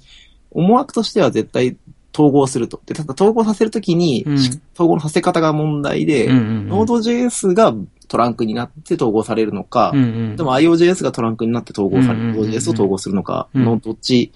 [0.51, 1.77] 思惑としては絶対
[2.13, 2.81] 統合すると。
[2.85, 4.35] で、ただ統合させるときに、うん
[4.73, 6.81] 統合のさせ方が問題で、うんうんうん。
[6.83, 7.73] Node.js が
[8.07, 10.35] トランクになって統合されるのか、うんうん。
[10.35, 14.31] でも IOJS がトランクになって統合される、うんうんうんうん Node.js を統合するのかうんのどっち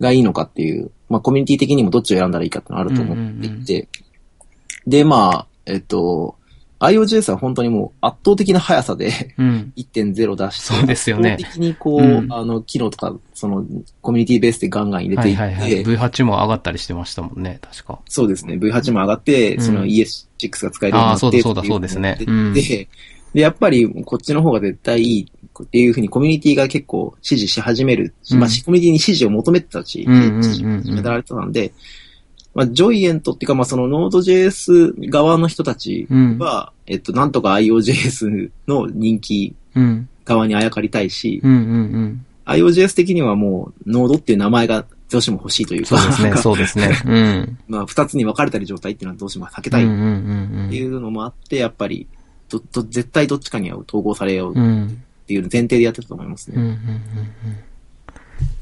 [0.00, 3.88] がいいのかっていう、まあコミュニティ的にもどっちを選んだらいいかってのあると思っていて、
[4.86, 6.36] で、まあ、えっと、
[6.78, 9.72] IOJS は本当にもう圧倒的な速さでうん。
[9.76, 13.64] 1.0出して、そうですよね圧倒的にこう、うんあの、機能とか、その、
[14.02, 15.84] コミュニティベースでガンガン入れはていって、いはいはい。
[15.84, 17.98] V8 も上がったりしてましたもんね、確か。
[18.08, 18.56] そうですね。
[18.56, 22.18] V8 も上がって、うんその ES6 が使えるようになってあーそうだそうだそうですね
[22.54, 22.88] で、
[23.32, 25.30] で、やっぱりこっちの方が絶対いい
[25.64, 28.14] っていうふうにコミュニティが結構支持し始める。
[28.32, 31.72] うんまあ、コミュニティに支持を求めてたし、うんうんうんうん支持を求められてたんで、
[32.56, 36.38] まあ、ジョイエントっていうか、まあ、その Node.js 側の人たちうん。
[36.38, 40.08] は、えっと、なんとか IOJS の人気うん。
[40.24, 41.62] 側にあやかりたいし、うんうんう
[41.98, 42.26] ん。
[42.46, 47.02] IOJS 的にはもう Node っていう名前がどうしても欲しいというか、そうですね、そうですね。
[47.04, 47.58] うん。
[47.68, 52.06] まあ、二つに分かれたり状態っていうのはどうしても避けたいっうんうんうんていうのもあって、やっぱり、
[52.48, 54.58] ど、ど、絶対どっちかには統合されよううん。
[54.58, 55.02] うっん。
[55.26, 56.54] ていう前提でやってたと思いますね。
[56.56, 56.80] うんうんうんうん。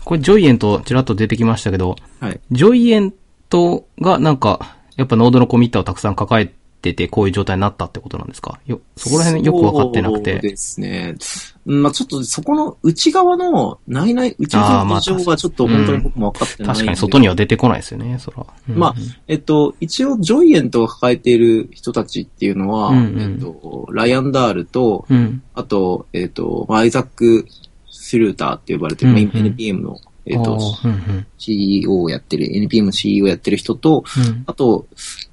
[0.05, 2.41] これ、ジョイエント、ちらっと出てきましたけど、はい。
[2.51, 3.15] ジョイエン
[3.49, 6.53] トがなんか、やっぱノードのコミッターをたくさん抱え
[6.83, 8.61] てて、こういう状態になったってことなんですか？
[8.67, 10.39] よ、そこら辺よくわかってなくそうて。
[10.39, 11.17] ですね。
[11.65, 18.47] うんまあちょっとそこの内側の内々、内側の事情がちょっと本当に僕も分かってない確かに外には出てこないですよね、そら。
[18.69, 18.95] うんまあ
[19.29, 25.43] えっと、一応、ジョイエントが抱えている人たちっていうのは、うんうんえっと、ライアンダールと、うん。
[25.55, 27.47] あと、えっと、まあアイザック・
[27.91, 34.45] スルーターって呼ばれてる、まあうんうん NPM の、えっーうん CEO をやってる、NPM の CEO をやってる人と、うん。
[34.47, 34.87] あと、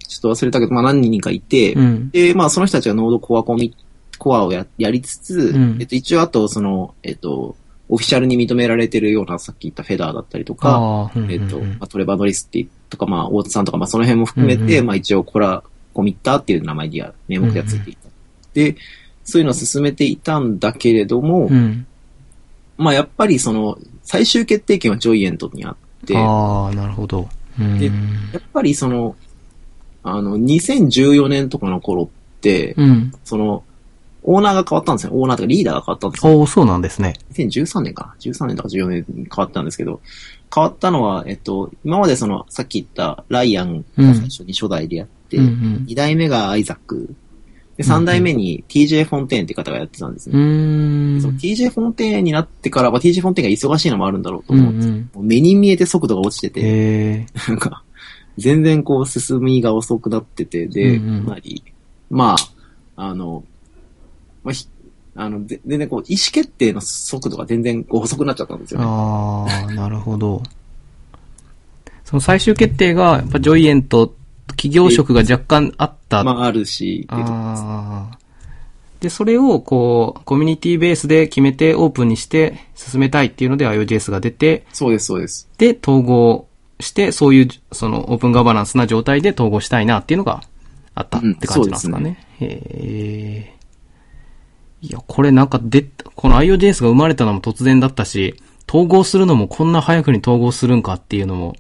[0.08, 2.10] ちょっと忘れたけど、まあ何人かいて、うん。
[2.10, 3.74] で、まあその人たちがノードコアコミ、
[4.18, 7.56] コアをややりつつ、うんえっと一応あとその、えっと、
[7.90, 18.10] オフィシャルに認められてるようなさっき言ったフェダーだったりとか、えっと、うんまあ、トレバー・ノリスってとか、まあ大津さんとか、まあその辺も含めて、うんうんまあ一応コラ、コミッターっていう名前でや、名目ではついていた。
[18.54, 18.76] で、
[19.24, 21.88] そういうのを進めていたんだけれども、うん。
[22.78, 23.78] まあやっぱりその、
[24.12, 27.30] 最終決定権はジョイエントにあって、やああ、なるほど。
[27.58, 27.92] うんでっ
[28.52, 29.16] ぱりその、
[30.04, 33.14] あの、2014年とかの頃って、うん。
[33.24, 33.64] その、
[34.24, 35.14] オーナーが変わったんですよ。
[35.14, 36.40] オーナーとかリーダーが変わったんですよ。
[36.40, 37.14] おーそうなんですね。
[37.36, 40.02] 2013年かな ?13 年とか14年に変わったんですけど、
[40.54, 47.16] 変わったのは、えっと、今までその、さっき言ったライアンが最初に初代でやって、うんうん2代目がアイザック、
[47.82, 50.40] で、3代目に TJ フォンテーンって方がやってたんですうね。
[50.40, 51.22] ーん。
[51.22, 55.10] その TJ フォンテーンになってからは、TJ フォンテーンが忙しいのもあるんだろうとうん思うんですうん。
[55.14, 57.84] もう目に見えて速度が落ちてて、え なんか、
[58.38, 61.64] 全然こう進みが遅くなってて、で、うんうんかなり、
[62.10, 62.36] ま
[62.96, 63.44] あ、あの、
[64.44, 64.68] まあ、ひ
[65.16, 68.88] あの、ぜ全然こう、意思決定の速度が全然こう遅くなっちゃったんですー、よね。
[68.90, 70.42] ああ、なるほど。
[72.06, 74.14] その最終決定が、やっぱジョイエント、
[74.52, 76.24] 企業職が若干あった。
[76.24, 78.18] まあ、あるし、っていうところですああ。
[79.00, 85.50] で、それを、こう、コミュニティベースで決めてオープンにして進めたいっていうので IOJS が出て、そうです、そうです。
[85.58, 86.48] で、統合
[86.80, 90.44] して、そういう、その、オープンガバナンスな状態で統合したいなっていうのが
[90.94, 92.28] あったって感じなんですかね。
[92.40, 92.62] へ
[93.56, 93.62] え。
[94.82, 98.36] いや、これなんかで、この IOJS が生まれたのも突然だったし、
[98.68, 101.56] 統合するのもこんな早くに統合するんかっていうのも、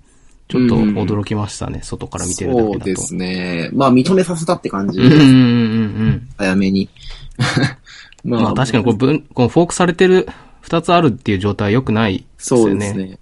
[0.51, 2.73] ちょっと驚きましたね、外から見てるだけだと。
[2.73, 3.69] そうですね。
[3.71, 5.25] まあ、認めさせたって感じうんうんうんう
[6.09, 6.29] ん。
[6.37, 6.89] 早めに。
[8.25, 10.27] ま まあ確かにこれ分、このフォークされてる
[10.59, 12.65] 二つあるっていう状態は良くないですよね。
[12.65, 13.19] そうですね。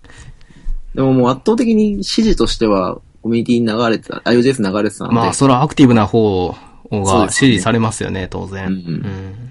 [0.96, 6.56] でももう圧倒的に指示としては、コミュニティに流れてた、IOJS 流れてたので、まあ、それはアクティブな方
[6.92, 8.66] がですね支持されますよね、当然。
[8.66, 9.50] うんうん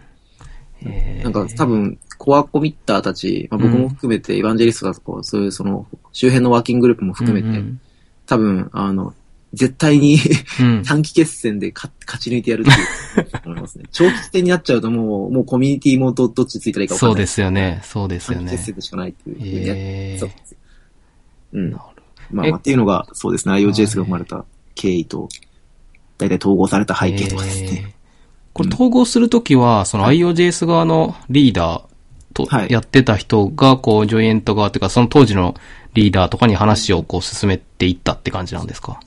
[0.81, 7.81] へーなんか多分、コアコミッターたち、まあ、僕も含めて、エヴァンジェリストがこう、そういうその、周辺のワーキンググループも含めて、うんうん
[8.27, 9.15] 多分、あの、
[9.55, 10.19] 絶対に
[10.61, 13.85] うん短期決戦で勝勝ち抜いてやるっていう思いますね。
[13.91, 17.15] 長期戦になっちゃうともう、もうコミュニティもどどっちついたらいいか分かんない。
[17.15, 17.81] そうですよね。
[17.83, 18.65] そうですよね短期決。
[18.65, 20.57] 戦でしかないっていうふうにやへーそうです
[21.55, 21.73] うん。
[21.73, 25.31] まあ、えまあっていうのが、そうですね、IOJS が生まれた経緯と、
[26.19, 27.85] 大体統合された背景とかですね。
[27.85, 27.99] えー
[28.59, 31.88] これ統合するときは、その IOJS 側のリーダー
[32.47, 35.55] とはいやってた人が、こう、ジョイエント側というか、その当時の
[35.95, 39.01] リーダーとかに話をこう進めていったって感じなんですか？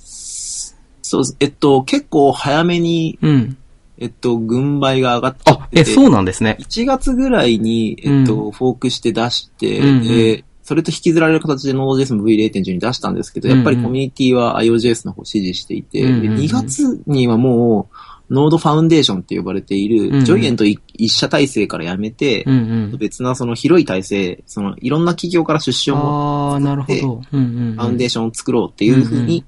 [1.01, 1.35] そうです。
[1.39, 3.57] えっと、結構早めに、うん。
[3.97, 6.57] えっと、軍配が上がっちゃあえ、てそうなんですね。
[6.59, 17.95] 1月ぐらいに、えっと、うんフォークして出して、うんうんで、それと引きずられる形で Node.js も V0.10 に出したんですけど、やっぱりコミュニティは IOJS の方を支持していて、うんうんうんで2月にはもう、
[18.31, 22.53] Node ファウンデーションって呼ばれている、うんうんジョイエント一一社体制から辞めて、うん
[22.91, 22.97] うん。
[22.97, 27.21] 別なその広い体制、そのいろんな企業から出資を持っああ、なるほど。
[27.33, 27.73] うんうんうん。
[27.73, 29.43] ファウンデーションを作ろうっていうふううんうんに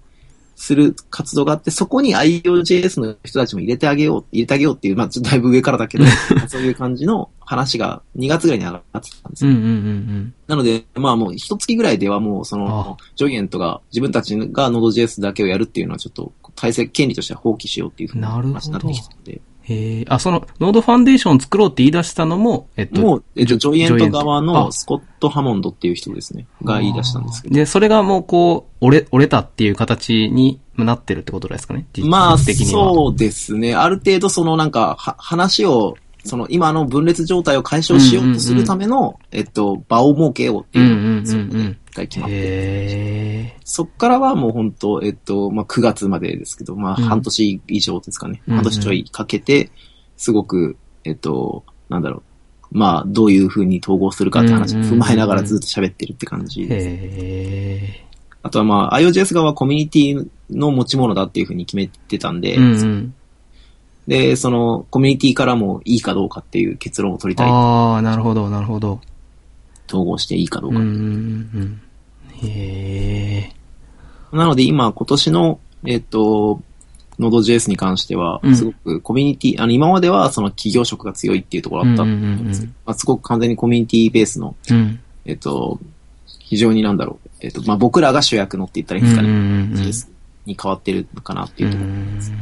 [0.56, 6.06] する活動があって、そこに IOJS の人たちも入れてあげよう、入れてあげようっていう、まあちょっとだいぶ上からだけど、
[6.48, 9.52] そういう感じの話が2月ぐらいに上がってたんですよ。
[9.52, 27.56] うんうんうんなので、まあもう一月ぐらいではもうその、ジョイエントが自分たちが Node.js だけをやるっていうのはちょっと体制、権利としては放棄しようっていうふうななるほど話になってきたので、へえ、あ、その、ノードファンデーションを作ろうって言い出したのも、えっと、もう、えっと、ジョイエント側あのスコット・ハモンドっていう人ですね、が言い出したんですけど。
[27.56, 31.88] で、それがもうこう、折れ、折れたっていう形になってるってことですかね？
[31.94, 32.94] 実まあ、実的には。
[32.94, 33.74] そうですね。
[33.74, 41.78] ある程度そのなんか、は話を、その今の分裂状態を解消しようとするための、えっと、場を設けようっていうう、うんんうんうんそこでうん。
[41.92, 42.36] 一回決まって。
[42.36, 48.42] へそっからはもう本当、えっと、まあ9月までですけど、まあうん半年以上ですかね。
[48.48, 49.70] うんうん半年ちょいかけて、
[50.16, 52.24] すごく、えっと、なんだろう。
[52.78, 56.68] まあ、どういう風に統合するかって話を踏まえながらずっと喋ってるって感じえ。
[56.68, 58.04] です。
[58.42, 63.14] あとはまあ、IOJS 側はコミュニティの持ち物だっていう風に決めてたんで、うんうん。
[64.08, 67.50] で、その、コミュニティからもいいかどうかっていう結論を取りたい。
[67.50, 69.00] ああ、なるほど、なるほど。
[69.88, 70.80] 統合していいかどうか。
[70.80, 71.82] うんうんうん。
[72.48, 73.50] へ
[74.34, 74.36] え。
[74.36, 76.62] なので今、今年の、えっと、
[77.20, 85.00] Node.js に関してはう、んすごくコミュニティ、あの、今まではその企業色が強いっていうところだったんですけど、うんうんまあ、すごく完全にコミュニティベースの、うん。
[85.26, 85.80] えっと、
[86.26, 89.42] 非常になんだろう、えっと、まあ、僕らが主役のって言ったらいいんですかね、うんうん
[89.78, 89.94] うん
[90.46, 92.34] に変わってるのかなっていうところです。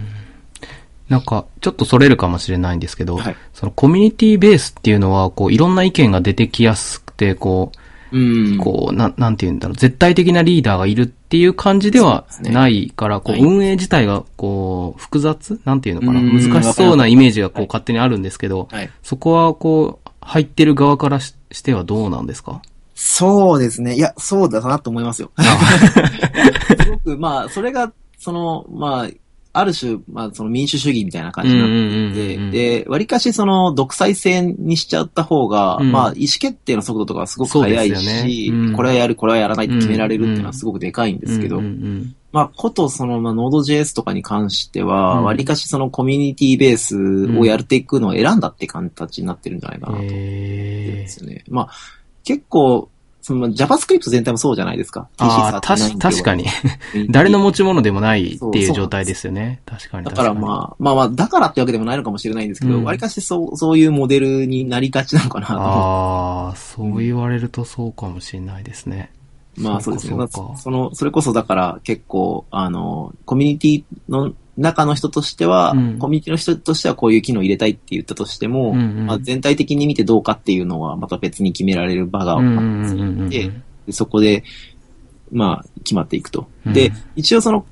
[1.11, 7.71] なんか、ちょっとそれるかもしれないんですけど、はいそのコミュニティベースっていうのは、こう、いろんな意見が出てきやすくて、こ
[8.13, 8.55] うん。
[8.55, 18.89] う、こう、なん、なんて言うんだろう、絶対的なリーダーがいるっていう感じではないから、こう、はい運営自体が、こう、複雑なんていうのかな、うん難しそうなイメージが、こう、勝手にあるんですけど、はい。
[19.03, 22.61] そこは、こう、入ってる側からししてはどうなんですか？
[22.95, 23.95] そうですね。
[23.95, 25.31] いや、そうだなと思いますよ。
[26.79, 29.07] すごく、まあ、それが、その、まあ、
[29.53, 35.91] ある種、まあ、その民主主義みたいな感じになっていうんうんうんうんて、で、割かしその独裁制にしちゃった方が、うん。
[35.91, 38.29] まあ、意思決定の速度とかはすごく速いですよね。
[38.29, 38.73] し、うん。
[38.73, 41.61] これはやる、これはやらないって決められるっていうのはすごくでかいんですけど、
[42.31, 45.23] まあ、ことその、まあ、Node.js とかに関しては、うん。
[45.25, 49.95] 割かしそのコミュニティベースをやっていくのを選んだって形になってるんじゃないかう。
[49.95, 51.43] なんと思うんへですよね。
[51.49, 51.69] まあ、
[52.23, 52.89] 結構、
[53.21, 55.07] そのまあ JavaScript 全体もそうじゃないですか。
[55.17, 56.45] あ確かに。
[57.09, 59.61] 誰の持ち物でもないっていう状態ですよね。
[59.65, 69.11] 確かにだ確からまあ、まあまあ、だからってわけでもないのかもしれないんですけど、うん割かしそう、そういうモデルになりがちなのかなああ、そう言われるとそうかもしれないですね。
[69.57, 69.61] う。
[69.61, 70.15] まあそうですね。
[70.15, 82.59] まあそうかその、それこそだから結構、あの、コミュニティの中の人としては、うんコミュニティの人としてはこういう機能を入れたいって言ったとしても、うんうんまあ、全体的に見てどうかっていうのはまた別に決められる場があんうんう
[83.29, 84.43] んうんそこで、
[85.31, 86.47] まあ、決まっていくと。
[86.65, 87.65] うんで、一応その、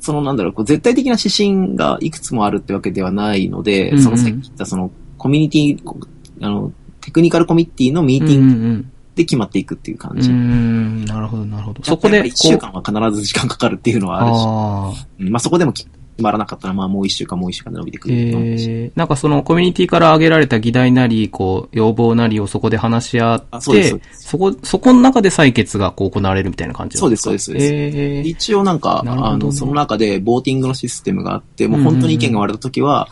[0.00, 5.98] そのなんだろう、こう絶対的な指針がいくつもあるってわけではないので、うんうんそのさっき言ったそのコミュニティ、こ
[6.40, 8.86] あの、テクニカルコミッティのミーティング
[9.20, 10.18] で決まっていくっていう感うん。
[10.18, 10.30] うじ。
[10.30, 11.82] ん、なるほど、なるほど。
[11.84, 18.14] そこで、一週間は必ず時間かかるっていうのはあるし、ああ、うんまあそこでも決まらなかったら、まあもう一週間もう一週間で伸びてくる。
[18.14, 23.72] えー、なんかそのコミュニティから挙げられた議題なり、こう、要望なりをそこで話し合ってあそ
[24.12, 27.66] そこ、そこの中で採決がこう行われるみたいな感じそうです、そうです、そうです。
[27.74, 33.08] えー、一応なんか、ねあの、その中でボーティングのシステムがあって、もう本当に意見が割れた時は、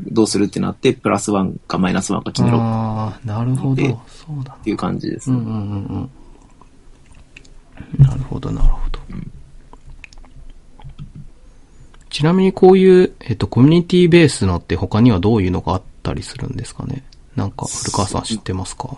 [0.00, 3.74] どうするってなって、プラスワンかマイナスワンか決めろっああ、なるほど。
[3.74, 4.56] でそうだ。
[4.62, 5.36] ていう感じですね。
[5.36, 5.60] うんうんうん
[7.98, 8.04] うん。
[8.04, 8.98] なるほど、なるほど。
[12.10, 17.04] ちなみにこういう、えっと、コミュニティベースのって他にはどういうのがあったりするんですかね？
[17.36, 18.96] なんか、古川さん知ってますか？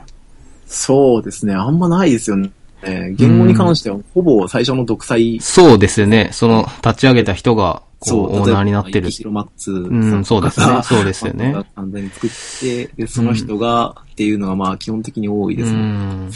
[0.66, 1.54] そうですね。
[1.54, 2.50] あんまないですよね。
[2.82, 6.30] 言語に関しては、ほぼ最初の独裁、そうですよね。
[6.32, 15.78] その、立ち上げた人が、こう、オーナーになってるそうですね そうですよねが完全に作って、で、その人が、っていうのがまあ基本的に多いですうね。
[15.80, 16.30] ん。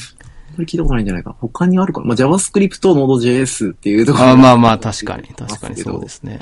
[0.54, 1.36] これ聞いたことないんじゃないかな。
[1.40, 2.06] 他にあるかな。
[2.06, 6.40] まあ JavaScript、Node.js っていうところあまあまあ、確かに、確かにそうですね。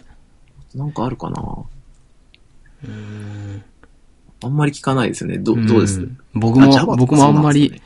[0.75, 1.43] なんかあるかな。
[2.85, 3.63] うん
[4.45, 5.39] あんまり聞かないですよね。
[5.39, 6.01] ど、どうです？
[6.01, 7.81] ん僕も僕もあんまり、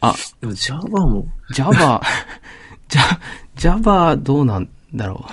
[0.00, 2.00] あ、でも Java も、Java、
[2.88, 3.02] じゃ、
[3.56, 5.24] Java どうなんだろ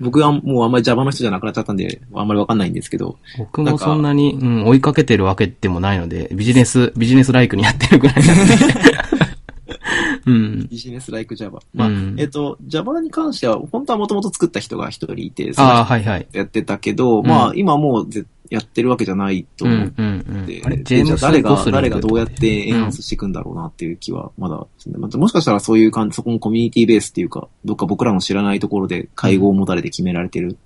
[0.00, 3.38] 僕はもうあんまり Java の人じゃなくなっちゃったんで、あんまりわかんないんですけど、う。
[3.38, 8.54] 僕もそんなに、うん、追いかけてるわけでもないので、ビジネス、ビジネスライクにやってるぐらいなんで。
[10.26, 10.68] うん。
[10.68, 11.58] ビジネスライク Java。
[11.74, 16.26] まあ、うんえっと、Java に関しては、本当はもともと作った人が一人いて、そああ、のはいはい。
[16.28, 30.56] 人やってたけど、んまあ、今もうぜやってるわけじゃないと思っうん、うん、うんでじゃあ誰が、誰がどうやってエンハンスしていくんだろうなっていう気は、まだ、まあもしかしたらそういう感じ、そこもコミュニティベースっていうか、どっか僕らの知らないところで会合を持たれて決められてる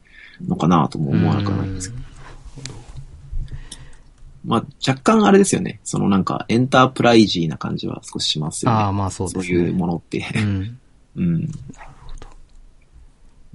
[0.47, 2.03] のかなとも思わなくはないんですけど。
[4.45, 5.81] まあ、若干あれですよね。
[5.85, 8.77] そのなんか、エンタープライジーな感じは少ししますよね。
[8.77, 9.45] ああ、まあそうですね。
[9.45, 10.27] そういうものって。
[10.37, 10.79] うん。
[11.17, 11.49] うん。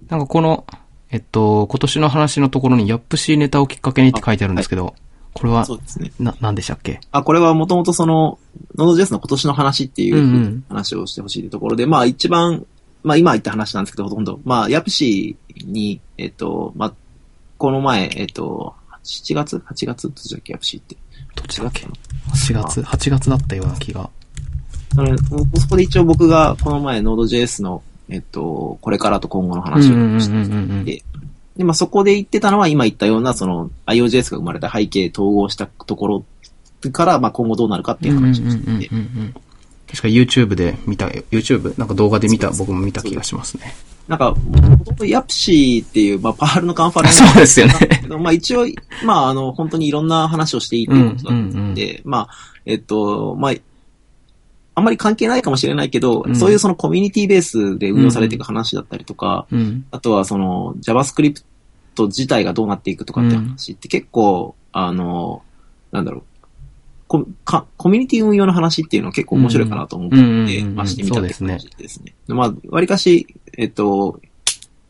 [0.07, 0.65] なんかこの、
[1.10, 4.93] えっと、今年の話のところに、ヤップシーネタをきっかけにって書いてあるんですけど、
[5.34, 6.12] これはそ、うですね。
[6.20, 6.99] な、なんでしたっけ？
[7.12, 8.39] あ、これはもともとその、
[8.76, 12.66] Node.js の今年の話っていうんううん話をしてほしいところで、まあ一番、
[13.03, 14.39] まあ今言った話なんですけど、ほとんど。
[14.43, 16.93] まあ、ヤプシーに、えっと、まあ、
[17.58, 20.08] この前、えっと、7月 ?8 月？
[20.08, 20.97] どっちだっけ、ヤプシーって。
[21.36, 23.30] どっちだっけ ?8 月 ?8 月？
[23.30, 24.10] だったような気が。
[25.62, 31.03] そこで一応僕がこの前 Node.js の、えっと、これからと今後の話をしてで、
[31.58, 36.26] で、まあそこで言ってたのは今言ったような、その IOJS が生まれた背景統合したところ
[36.91, 38.89] から、まあ今後どうなるかっていう話をしていて、
[39.88, 41.78] 確か YouTube で見た、YouTube?
[41.80, 43.74] なんか動画で見た、僕も見た気がしますね。
[44.08, 47.74] なんか、もともとヤプシーっていう、まあ、パールのカンファレンス そうですよね。
[48.01, 48.66] けど、まあ一応、
[49.03, 51.74] まああの、本当にいろんな話をしていいということだったん。
[51.74, 52.30] で、まあ、
[52.66, 53.53] えっと、まあ、
[54.78, 59.88] あんまり関係ないかもしれないけど、うんそういうそのコミュニティベースで運用されていく話だったりとか、うん。
[59.89, 61.41] あとはその JavaScript
[61.97, 65.41] 自体がどうなっていくとかって話って結構、あの、
[65.91, 66.23] なんだろう、
[67.07, 72.13] コかコミュニティ運用の話っていうのは結構面白いかなと思って、うんうんうんうんまあしてみたってそうですね感じですね。
[72.28, 73.25] まあ、割かし、
[73.57, 74.21] えっと、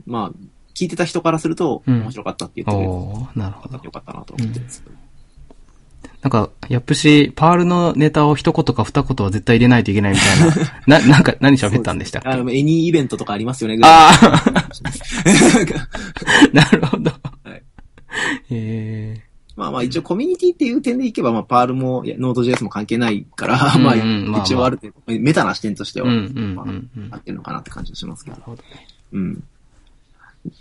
[0.06, 0.38] まあ、
[0.76, 3.80] 聞いてた人からするとうん面白かったって言ってくれるおー、なるほど。
[3.82, 5.07] よかったなと思ってるんですけど。
[6.22, 10.40] なんか、 YAPC、Perl のネタを一言か二言は絶対入れないといけないみたい
[10.88, 11.00] な。
[11.00, 12.30] な、なんか、何喋ったんでしたっけ？
[12.30, 13.78] あの、 AnyEvent とかありますよね。
[13.84, 14.52] ああ
[16.54, 17.12] なるほど。
[17.44, 17.64] はい
[18.50, 19.22] え
[19.56, 26.72] まあまあ一応コミュニティっていう点でいけば、まあ Perl もいや Node.js も関係ないから、まあうんうんまあまあ一応ある程度、メタな視点としてー、は、ま。
[27.12, 28.36] あ合ってるのかなって感じがしますけど。
[28.38, 28.68] なるほどね。
[29.14, 29.44] うん。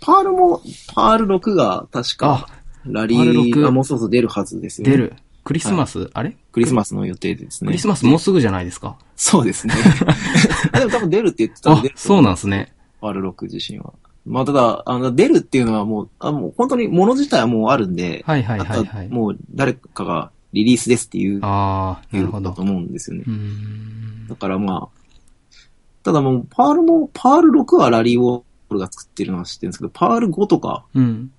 [0.01, 0.61] Perl も、
[0.93, 2.49] パール6が確か、
[2.85, 4.91] ラリパール6ーがもうそろそろ出るはずですよね。
[4.91, 4.97] 出。
[4.97, 5.13] る。
[5.47, 6.35] クリスマス、あれ？
[6.51, 7.67] クリスマスの予定でですね。
[7.67, 8.97] クリスマスもうすぐじゃないですか？
[9.15, 9.73] そうですね。
[10.73, 12.73] あでも多分出るって言ってたんあで、、そうなんですね。
[13.01, 13.93] パール6自身は。
[14.25, 19.07] まあただ、あの、出るっていうのはもう、あもう本当に物自体はもうあるんで、はいはいはいはい。
[19.07, 22.61] もう誰かがリリースですっていう、ああ、なるほどと。
[22.61, 23.23] 思うんですよね
[24.27, 24.35] だ。
[24.35, 24.97] からまあ、
[26.03, 31.31] ただもう、パールも、パール6はラリーウォールが作ってるのは知ってるんですけど、パール5とか、うん。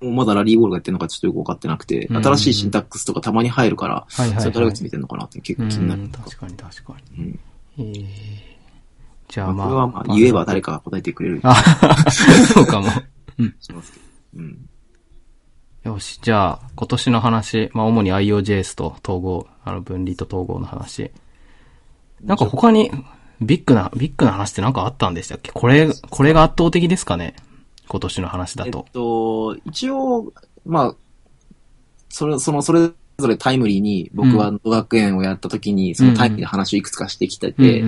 [0.00, 4.40] もうまだラリーウォールがやってるのかちょっとよくわかってなくて、うん新しいシンタックスとかたまに入るから、はいはいはい。
[4.40, 6.08] それ誰が決めてるのかなって結構気になるうん。
[6.10, 7.24] 確かに確かに。
[7.24, 7.40] うん
[7.78, 8.04] えー、
[9.28, 9.66] じゃあまあ、まあ。
[9.66, 11.54] これはまあ言えば誰かが答えてくれるあ、
[12.54, 12.88] そうかも。
[13.38, 13.54] うん。
[13.60, 14.04] しますけど。
[14.36, 14.66] うん。
[15.82, 21.10] よし、じゃあ、今年の話、まあ、主に IOJS と統合、あの、分離と統合の話。
[22.22, 22.90] なんか他に、
[23.40, 25.52] ビッグな、ビッグな話ってなんかあったんでしたっけ？
[25.52, 27.34] これ、これが圧倒的ですかね？
[27.90, 28.86] 今年の話だえっと。
[28.92, 30.32] と、一応、
[30.64, 30.94] まあ、
[32.08, 32.88] それ、その、それ
[33.18, 37.82] ぞれタイムリーに、僕は野学園をやった時に、そのタイムリーな話をいくつかしてきてて、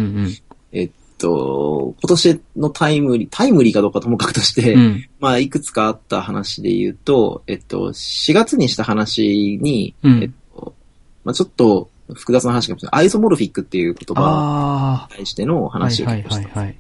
[0.73, 4.81] えっと、今年のタイムリー、タイムリーかどうかともかくとして、うん。
[4.81, 5.09] うん。
[5.21, 10.75] まあ、いくつかあった話で言うと、えっと、4月にした話に、うんえっと、
[11.23, 13.03] まあ、ちょっと複雑な話かもしれない。
[13.03, 16.49] isomorphic っていう言葉あに対してのあ、はいはい話を聞きました。
[16.49, 16.79] はいはい。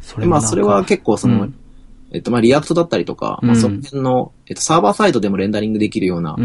[0.00, 1.54] そでまあ、それは結構その、うん
[2.14, 6.36] えっと、まあ、 React だったりとか、まあ、うんその辺の、えっと、サーバーサイドでもレンダリングできるような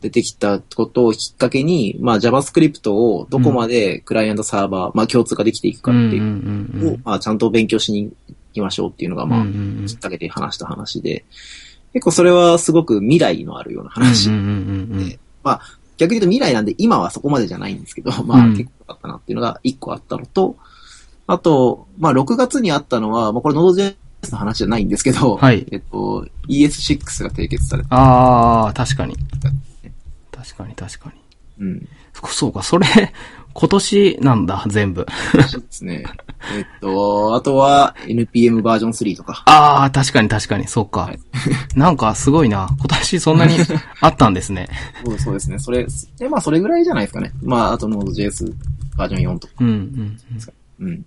[0.00, 6.08] 出てきたことをきっかけに、まあ、JavaScript をどこまでクライアントサーバー、まあ、共通化できていくかうん。
[6.08, 6.32] っていううんう
[6.78, 9.44] んうんを、まあ、ちゃんと勉強しに行きましょうっていうのが、まあ、
[9.86, 11.26] きっかけで話した話で、
[11.92, 14.30] 結構それはすごく未来のあるような話。
[14.30, 14.52] うんうんうんう
[15.02, 15.60] んまあ、
[15.98, 20.56] 逆に言うと未来なんで今はそこまでじゃないんですけど、まあ、うん結構良かったなっていうのが一個あったのと、
[21.26, 23.54] あと、まあ、6月にあったのは、まあ、これ
[24.32, 27.94] の話じゃないんですけど、はいえっと、ES6 が締結された。
[27.94, 29.16] ああ、確かに。
[30.32, 31.12] 確かに確か
[31.58, 31.66] に。
[31.66, 31.88] うん。
[32.30, 32.86] そうか、それ、
[33.52, 35.06] 今年なんだ、全部。
[35.48, 36.04] そうですね。
[36.56, 39.42] えっと、あとは NPM バージョン3とか。
[39.46, 41.00] ああ、確かに確かに、そうか。
[41.02, 41.18] はい
[41.74, 42.68] なんかすごいな。
[42.78, 43.56] 今年そんなに
[44.00, 44.68] あったんですね。
[45.04, 45.58] そうそうですね。
[45.58, 45.86] それ、
[46.18, 47.32] で、まあ、それぐらいじゃないですかね。
[47.42, 48.52] まあ、あと Node.js
[48.96, 49.54] バージョン4とか。
[49.60, 50.18] うんうん
[50.80, 50.88] うん。
[50.88, 51.06] うん。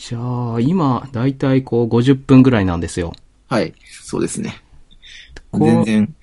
[0.00, 3.12] じゃあ、今、だいたいこう50分ぐらいなんですよ。
[3.50, 3.74] はい。
[3.84, 4.62] そうですね。
[5.52, 6.14] 全然、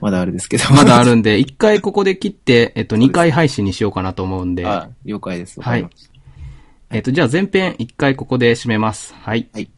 [0.00, 0.70] まだあれですけど。
[0.72, 4.64] まだあるんで、 一回ここで切って、えっと、二回配信にしようかなと思うんで。
[4.64, 5.60] あ、了解です。
[5.60, 5.84] はい。
[6.90, 9.12] えっと、じゃあ前編一回ここで締めます。
[9.14, 9.48] はい。
[9.52, 9.68] はい。